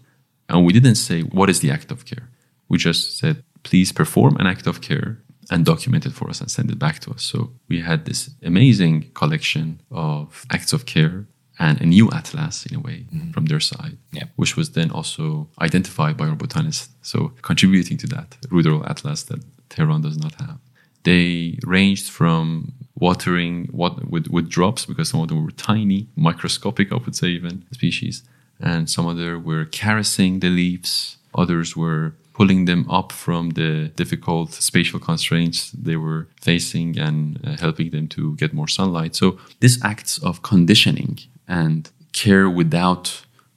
[0.49, 2.29] And we didn't say, what is the act of care?
[2.69, 6.51] We just said, please perform an act of care and document it for us and
[6.51, 7.23] send it back to us.
[7.23, 11.27] So we had this amazing collection of acts of care
[11.59, 13.33] and a new atlas in a way mm-hmm.
[13.33, 14.25] from their side, Yeah.
[14.37, 16.91] which was then also identified by our botanists.
[17.03, 20.59] So contributing to that ruderal atlas that Tehran does not have.
[21.05, 26.93] They ranged from watering what with, with drops because some of them were tiny, microscopic,
[26.93, 28.23] I would say even species,
[28.61, 31.17] and some other were caressing the leaves.
[31.35, 37.57] Others were pulling them up from the difficult spatial constraints they were facing and uh,
[37.65, 39.17] helping them to get more sunlight.
[39.17, 39.27] So
[39.59, 41.19] these acts of conditioning
[41.49, 43.05] and care without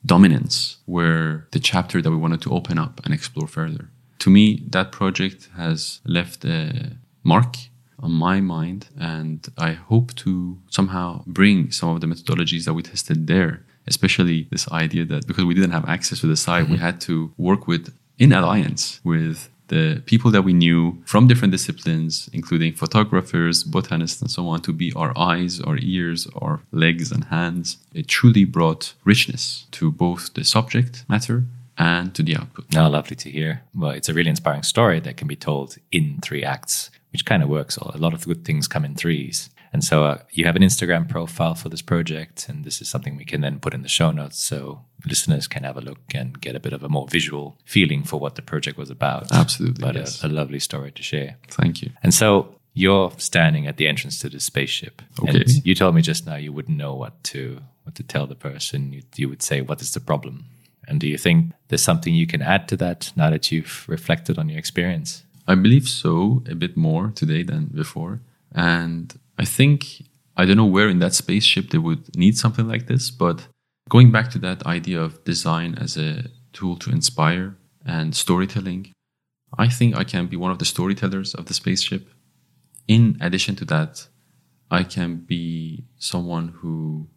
[0.03, 3.85] dominance were the chapter that we wanted to open up and explore further.
[4.23, 7.51] To me, that project has left a mark
[7.99, 12.81] on my mind, and I hope to somehow bring some of the methodologies that we
[12.81, 16.77] tested there, especially this idea that because we didn't have access to the site, we
[16.77, 17.83] had to work with
[18.21, 24.29] in alliance with the people that we knew from different disciplines, including photographers, botanists, and
[24.29, 27.77] so on, to be our eyes, our ears, our legs, and hands.
[27.95, 31.45] It truly brought richness to both the subject matter
[31.79, 32.65] and to the output.
[32.71, 33.63] No, lovely to hear.
[33.73, 37.41] Well, it's a really inspiring story that can be told in three acts, which kind
[37.41, 37.77] of works.
[37.77, 39.49] A lot of good things come in threes.
[39.73, 43.15] And so uh, you have an Instagram profile for this project, and this is something
[43.15, 46.39] we can then put in the show notes so listeners can have a look and
[46.41, 49.31] get a bit of a more visual feeling for what the project was about.
[49.31, 50.23] Absolutely, But yes.
[50.23, 51.37] a, a lovely story to share.
[51.47, 51.91] Thank you.
[52.03, 55.01] And so you're standing at the entrance to the spaceship.
[55.19, 55.41] Okay.
[55.41, 58.35] And you told me just now you wouldn't know what to what to tell the
[58.35, 58.93] person.
[58.93, 60.45] You, you would say, "What is the problem?"
[60.87, 64.37] And do you think there's something you can add to that now that you've reflected
[64.37, 65.23] on your experience?
[65.47, 68.19] I believe so, a bit more today than before.
[68.53, 70.03] And I think,
[70.37, 73.47] I don't know where in that spaceship they would need something like this, but
[73.89, 78.91] going back to that idea of design as a tool to inspire and storytelling,
[79.57, 82.09] I think I can be one of the storytellers of the spaceship.
[82.87, 84.07] In addition to that,
[84.69, 87.07] I can be someone who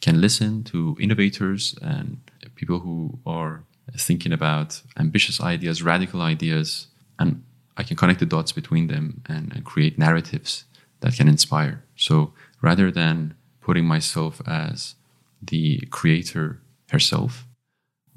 [0.00, 2.18] can listen to innovators and
[2.54, 3.64] people who are
[3.96, 7.44] thinking about ambitious ideas, radical ideas, and
[7.76, 10.64] I can connect the dots between them and, and create narratives
[11.00, 11.84] that can inspire.
[11.96, 12.32] So
[12.62, 14.94] rather than putting myself as
[15.42, 17.46] the creator herself,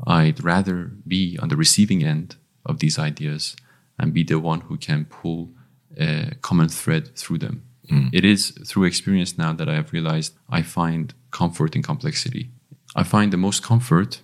[0.08, 3.56] I'd rather be on the receiving end of these ideas
[3.98, 5.50] and be the one who can pull
[5.98, 7.64] a common thread through them.
[7.90, 8.08] Hmm.
[8.14, 12.52] It is through experience now that I have realized I find comfort in complexity.
[12.96, 14.22] I find the most comfort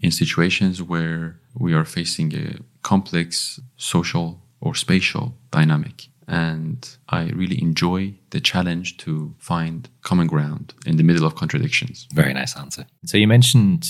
[0.00, 6.08] in situations where we are facing a complex social or spatial dynamic.
[6.32, 12.08] And I really enjoy the challenge to find common ground in the middle of contradictions.
[12.14, 12.86] Very nice answer.
[13.04, 13.86] So you mentioned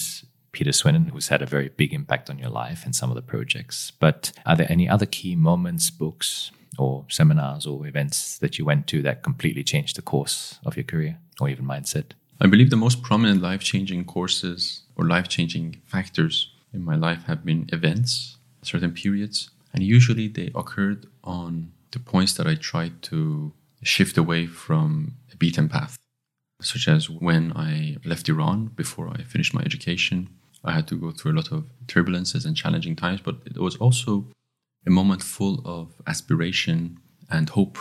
[0.51, 3.23] Peter Swinnen, who's had a very big impact on your life and some of the
[3.23, 3.93] projects.
[3.99, 8.89] But are there any other key moments, books, or seminars or events that you went
[8.89, 12.13] to that completely changed the course of your career or even mindset?
[12.41, 17.23] I believe the most prominent life changing courses or life changing factors in my life
[17.27, 23.03] have been events, certain periods, and usually they occurred on the points that I tried
[23.03, 25.99] to shift away from a beaten path,
[26.61, 30.29] such as when I left Iran before I finished my education.
[30.65, 33.77] I had to go through a lot of turbulences and challenging times, but it was
[33.77, 34.27] also
[34.87, 36.99] a moment full of aspiration
[37.31, 37.79] and hope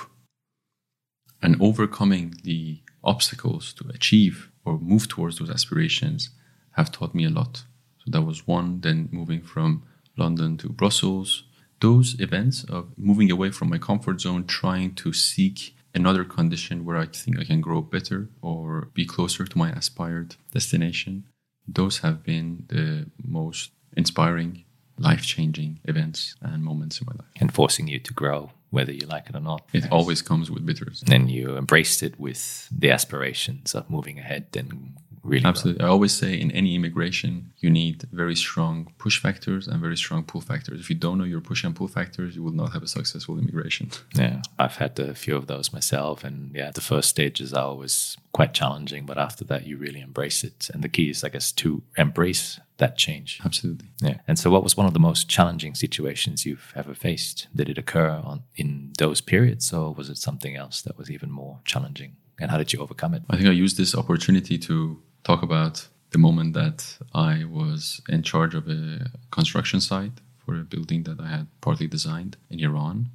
[1.42, 6.30] and overcoming the obstacles to achieve or move towards those aspirations
[6.72, 7.64] have taught me a lot.
[8.00, 8.82] So that was one.
[8.82, 9.84] Then moving from
[10.18, 11.44] London to Brussels,
[11.82, 16.98] those events of moving away from my comfort zone, trying to seek another condition where
[16.98, 21.26] I think I can grow better or be closer to my aspired destination,
[21.68, 24.64] those have been the most inspiring,
[24.98, 27.32] life changing events and moments in my life.
[27.40, 29.68] And forcing you to grow, whether you like it or not.
[29.74, 31.02] It always comes with bitters.
[31.02, 35.50] And then you embraced it with the aspirations of moving ahead and really well.
[35.50, 35.84] Absolutely.
[35.84, 40.24] I always say in any immigration, you need very strong push factors and very strong
[40.24, 40.80] pull factors.
[40.80, 43.38] If you don't know your push and pull factors, you will not have a successful
[43.38, 43.90] immigration.
[44.14, 46.24] Yeah, I've had a few of those myself.
[46.24, 50.44] And yeah, the first stages are always quite challenging, but after that, you really embrace
[50.44, 50.70] it.
[50.74, 53.40] And the key is, I guess, to embrace that change.
[53.44, 53.88] Absolutely.
[54.02, 54.18] Yeah.
[54.28, 57.48] And so, what was one of the most challenging situations you've ever faced?
[57.56, 61.32] Did it occur on in those periods, or was it something else that was even
[61.32, 62.18] more challenging?
[62.40, 63.24] And how did you overcome it?
[63.30, 68.24] I think I used this opportunity to talk about the moment that I was in
[68.24, 73.10] charge of a construction site for a building that I had partly designed in Iran.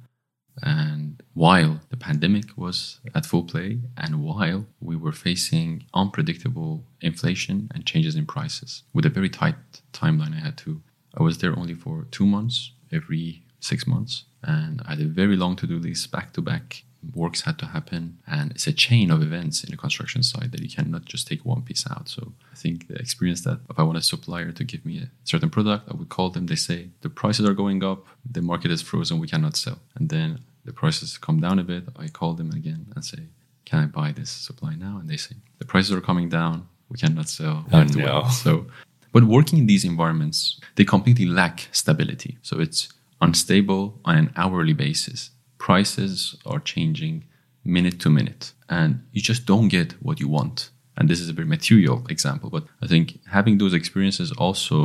[0.61, 7.69] And while the pandemic was at full play, and while we were facing unpredictable inflation
[7.73, 9.55] and changes in prices, with a very tight
[9.93, 10.81] timeline, I had to.
[11.15, 15.35] I was there only for two months, every six months, and I had a very
[15.35, 16.83] long to do list back to back
[17.13, 20.61] works had to happen and it's a chain of events in a construction site that
[20.61, 22.09] you cannot just take one piece out.
[22.09, 25.09] So i think the experience that if i want a supplier to give me a
[25.23, 26.47] certain product i would call them.
[26.47, 28.05] They say the prices are going up.
[28.29, 29.19] The market is frozen.
[29.19, 29.79] We cannot sell.
[29.95, 31.83] And then the prices come down a bit.
[31.97, 33.23] I call them again and say
[33.65, 34.97] can i buy this supply now?
[34.99, 36.67] And they say the prices are coming down.
[36.89, 37.65] We cannot sell.
[37.71, 38.27] Oh, no.
[38.29, 38.65] so
[39.13, 42.37] but working in these environments they completely lack stability.
[42.41, 42.89] So it's
[43.19, 45.31] unstable on an hourly basis
[45.67, 47.25] prices are changing
[47.65, 50.69] minute to minute and you just don't get what you want.
[50.95, 53.05] And this is a very material example but i think
[53.37, 54.77] having those experiences also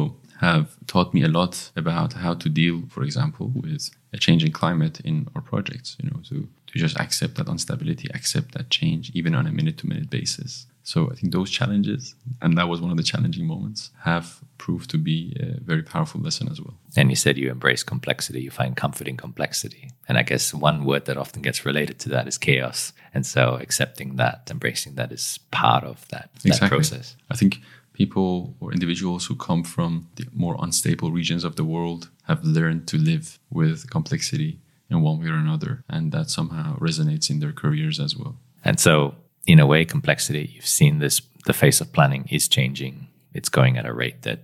[0.47, 3.85] have taught me a lot about how to deal for example with
[4.17, 6.37] a changing climate in our projects you know to
[6.69, 10.67] to just accept that instability accept that change even on a minute to minute basis
[10.83, 14.91] so I think those challenges, and that was one of the challenging moments, have proved
[14.91, 16.75] to be a very powerful lesson as well.
[16.97, 19.91] And you said you embrace complexity, you find comfort in complexity.
[20.09, 22.93] And I guess one word that often gets related to that is chaos.
[23.15, 26.69] And so accepting that, embracing that is part of that, exactly.
[26.69, 27.17] that process.
[27.31, 27.61] I think
[27.93, 32.89] people or individuals who come from the more unstable regions of the world have learned
[32.89, 34.59] to live with complexity
[34.91, 35.85] in one way or another.
[35.89, 38.37] And that somehow resonates in their careers as well.
[38.65, 39.15] And so
[39.47, 43.09] in a way, complexity, you've seen this, the face of planning is changing.
[43.35, 44.41] It's going at a rate that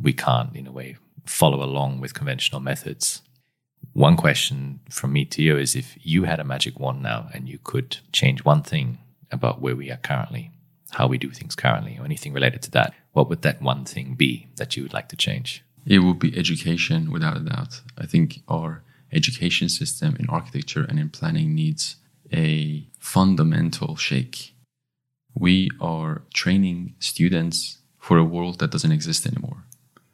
[0.00, 3.22] we can't, in a way, follow along with conventional methods.
[3.92, 7.48] One question from me to you is if you had a magic wand now and
[7.48, 8.98] you could change one thing
[9.30, 10.50] about where we are currently,
[10.90, 14.14] how we do things currently, or anything related to that, what would that one thing
[14.14, 15.64] be that you would like to change?
[15.86, 17.80] It would be education, without a doubt.
[17.96, 18.82] I think our
[19.12, 21.96] education system in architecture and in planning needs
[22.32, 24.54] a fundamental shake.
[25.34, 29.64] We are training students for a world that doesn't exist anymore.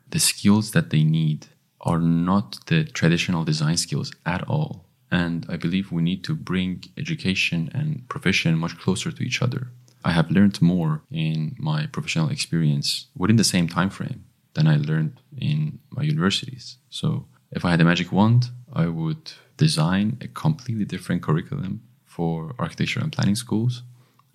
[0.09, 1.49] The skills that they need
[1.80, 4.87] are not the traditional design skills at all.
[5.11, 9.68] And I believe we need to bring education and profession much closer to each other.
[10.05, 14.24] I have learned more in my professional experience within the same time frame
[14.55, 16.78] than I learned in my universities.
[16.91, 21.82] So if I had a magic wand, I would design a completely different curriculum
[22.16, 23.82] for architecture and planning schools.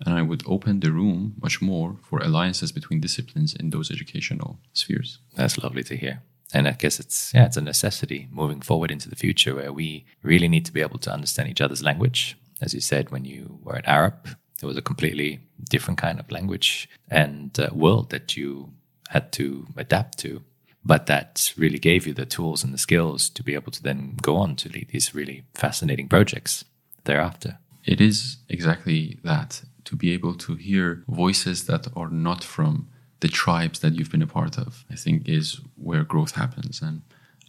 [0.04, 4.58] And I would open the room much more for alliances between disciplines in those educational
[4.72, 5.18] spheres.
[5.34, 6.22] That's lovely to hear.
[6.54, 10.04] And I guess it's yeah, it's a necessity moving forward into the future where we
[10.22, 12.36] really need to be able to understand each other's language.
[12.60, 16.30] As you said, when you were at Arup, it was a completely different kind of
[16.30, 18.72] language and uh, world that you
[19.08, 20.42] had to adapt to.
[20.84, 24.16] But that really gave you the tools and the skills to be able to then
[24.20, 26.64] go on to lead these really fascinating projects
[27.04, 27.58] thereafter.
[27.84, 32.88] It is exactly that to be able to hear voices that are not from
[33.20, 36.82] the tribes that you've been a part of, I think is where growth happens.
[36.82, 37.02] And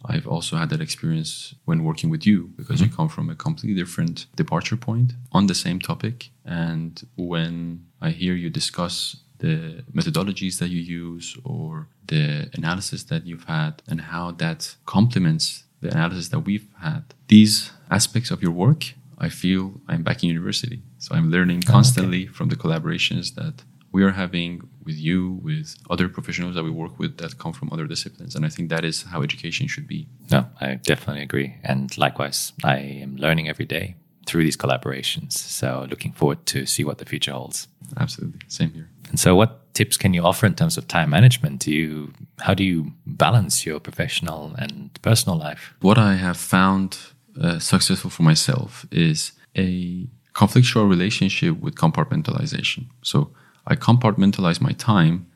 [0.04, 2.90] I've also had that experience when working with you because mm-hmm.
[2.90, 6.30] you come from a completely different departure point on the same topic.
[6.44, 13.26] And when I hear you discuss the methodologies that you use or the analysis that
[13.26, 18.52] you've had and how that complements the analysis that we've had, these aspects of your
[18.52, 18.94] work
[19.24, 20.82] I feel I'm back in university.
[20.98, 22.32] So I'm learning constantly oh, okay.
[22.32, 26.98] from the collaborations that we are having with you, with other professionals that we work
[26.98, 28.34] with that come from other disciplines.
[28.34, 30.08] And I think that is how education should be.
[30.30, 31.56] No, I definitely agree.
[31.62, 33.96] And likewise, I am learning every day
[34.26, 35.32] through these collaborations.
[35.32, 37.68] So looking forward to see what the future holds.
[37.96, 38.40] Absolutely.
[38.48, 38.88] Same here.
[39.10, 41.60] And so what tips can you offer in terms of time management?
[41.60, 45.74] Do you how do you balance your professional and personal life?
[45.80, 46.98] What I have found
[47.40, 52.86] uh, successful for myself is a conflictual relationship with compartmentalization.
[53.02, 53.30] So
[53.66, 55.26] I compartmentalize my time,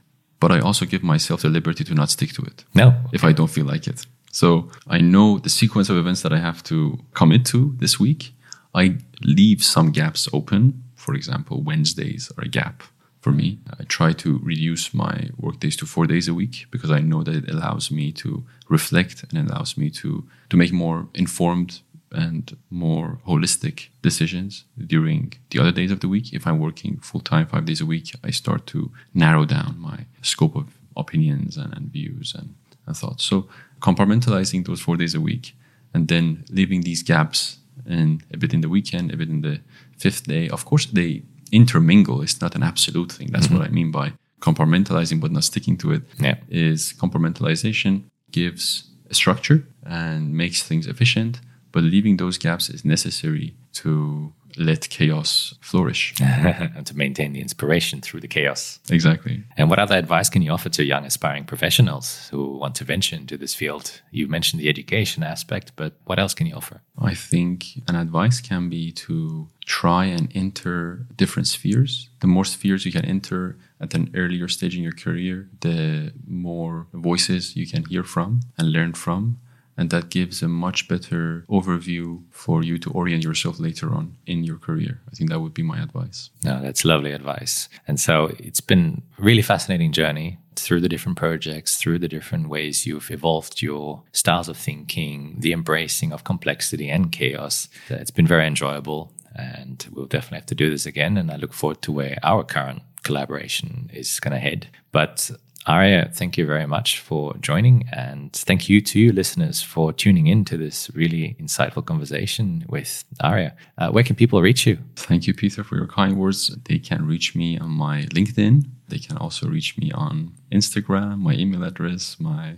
[0.41, 2.65] but I also give myself the liberty to not stick to it.
[2.75, 2.95] No.
[3.13, 4.07] If I don't feel like it.
[4.31, 8.35] So I know the sequence of events that I have to commit to this week.
[8.75, 10.83] I leave some gaps open.
[10.95, 12.83] For example, Wednesdays are a gap.
[13.21, 13.59] for me.
[13.79, 17.23] I try to reduce my work days to four days a week because I know
[17.23, 21.81] that it allows me to reflect and allows me to to make more informed
[22.13, 26.33] and more holistic decisions during the other days of the week.
[26.33, 30.07] If I'm working full time, five days a week, I start to narrow down my
[30.23, 32.55] scope of opinions and, and views and,
[32.87, 33.25] and thoughts.
[33.25, 33.49] So
[33.81, 35.55] compartmentalizing those four days a week
[35.95, 39.61] and then leaving these gaps in a bit in the weekend, a bit in the
[39.97, 40.49] fifth day.
[40.49, 41.23] Of course, they
[41.53, 42.23] intermingle.
[42.23, 43.29] It's not an absolute thing.
[43.31, 43.59] That's mm-hmm.
[43.59, 46.03] what I mean by compartmentalizing, but not sticking to it.
[46.19, 46.37] Yeah.
[46.49, 51.41] Is compartmentalization gives a structure and makes things efficient,
[51.73, 58.01] but leaving those gaps is necessary to let chaos flourish and to maintain the inspiration
[58.01, 58.81] through the chaos.
[58.91, 59.45] Exactly.
[59.57, 63.17] And what other advice can you offer to young aspiring professionals who want to venture
[63.17, 64.01] into this field?
[64.11, 66.81] You mentioned the education aspect, but what else can you offer?
[66.99, 72.09] I think an advice can be to try and enter different spheres.
[72.21, 76.89] The more spheres you can enter at an earlier stage in your career, the more
[76.93, 79.39] voices you can hear from and learn from
[79.79, 84.43] and that gives a much better overview for you to orient yourself later on in
[84.43, 85.01] your career.
[85.11, 86.31] I think that would be my advice.
[86.43, 87.69] No, that's lovely advice.
[87.87, 92.49] And so it's been a really fascinating journey through the different projects, through the different
[92.49, 97.69] ways you've evolved your styles of thinking, the embracing of complexity and chaos.
[97.89, 101.17] It's been very enjoyable and we'll definitely have to do this again.
[101.17, 104.67] And I look forward to where our current collaboration is going to head.
[104.91, 105.31] But
[105.67, 107.89] Arya, thank you very much for joining.
[107.93, 113.05] And thank you to you, listeners, for tuning in to this really insightful conversation with
[113.21, 113.55] Arya.
[113.77, 114.79] Uh, where can people reach you?
[114.97, 116.57] Thank you, Peter, for your kind words.
[116.65, 118.65] They can reach me on my LinkedIn.
[118.89, 122.57] They can also reach me on Instagram, my email address, my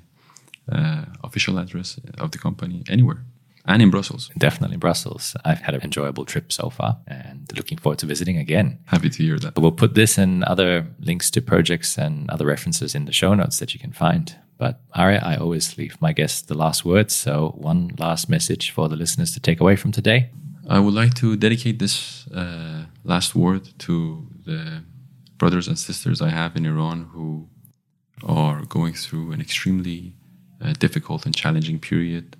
[0.70, 3.24] uh, official address of the company, anywhere
[3.70, 4.30] and in Brussels.
[4.36, 5.36] Definitely in Brussels.
[5.44, 8.78] I've had an enjoyable trip so far and looking forward to visiting again.
[8.86, 9.54] Happy to hear that.
[9.54, 13.34] But We'll put this and other links to projects and other references in the show
[13.34, 14.36] notes that you can find.
[14.58, 17.14] But Arya, I always leave my guests the last words.
[17.14, 20.30] So, one last message for the listeners to take away from today.
[20.68, 24.82] I would like to dedicate this uh, last word to the
[25.38, 27.48] brothers and sisters I have in Iran who
[28.22, 30.14] are going through an extremely
[30.60, 32.36] uh, difficult and challenging period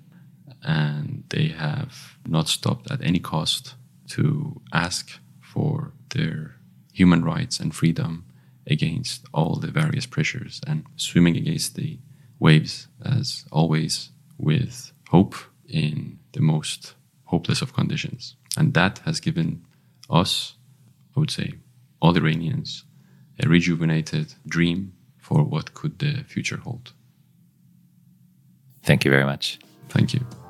[0.63, 3.75] and they have not stopped at any cost
[4.09, 6.55] to ask for their
[6.93, 8.25] human rights and freedom
[8.67, 11.99] against all the various pressures and swimming against the
[12.39, 15.35] waves as always with hope
[15.67, 16.93] in the most
[17.25, 18.35] hopeless of conditions.
[18.57, 19.65] And that has given
[20.09, 20.55] us,
[21.15, 21.53] I would say,
[22.01, 22.83] all Iranians,
[23.39, 26.93] a rejuvenated dream for what could the future hold.
[28.83, 29.59] Thank you very much.
[29.89, 30.40] Thank you.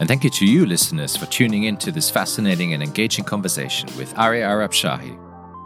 [0.00, 3.86] And thank you to you, listeners, for tuning in to this fascinating and engaging conversation
[3.98, 5.18] with Arya Arabshahi.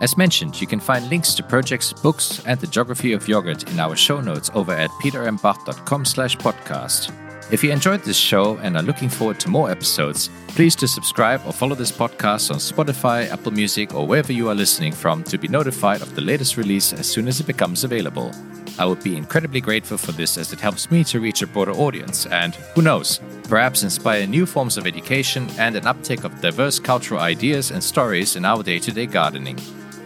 [0.03, 3.79] As mentioned, you can find links to projects, books, and the geography of yogurt in
[3.79, 7.15] our show notes over at petermbach.com slash podcast.
[7.53, 11.41] If you enjoyed this show and are looking forward to more episodes, please do subscribe
[11.47, 15.39] or follow this podcast on Spotify, Apple Music, or wherever you are listening from to
[15.39, 18.33] be notified of the latest release as soon as it becomes available.
[18.79, 21.73] I would be incredibly grateful for this as it helps me to reach a broader
[21.73, 26.79] audience and, who knows, perhaps inspire new forms of education and an uptake of diverse
[26.79, 29.59] cultural ideas and stories in our day to day gardening.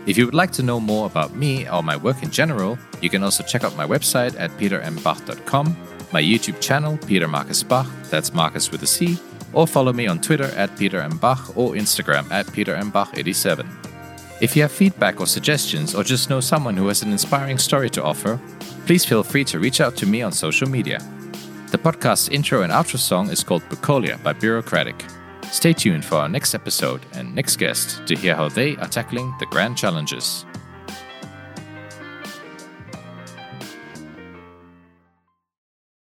[0.07, 3.11] If you would like to know more about me or my work in general, you
[3.11, 5.77] can also check out my website at petermbach.com,
[6.13, 9.19] my YouTube channel, Peter Marcus Bach, that's Marcus with a C,
[9.53, 11.17] or follow me on Twitter at Peter M.
[11.19, 12.93] Bach or Instagram at Peter M.
[12.93, 13.67] Bach87.
[14.41, 17.91] If you have feedback or suggestions, or just know someone who has an inspiring story
[17.91, 18.41] to offer,
[18.89, 20.99] please feel free to reach out to me on social media.
[21.73, 24.99] The podcast's intro and outro song is called Bucolia by Birocratic.
[25.53, 29.35] Stay tuned for our next episode and next guest to hear how they are tackling
[29.41, 30.47] the grand challenges.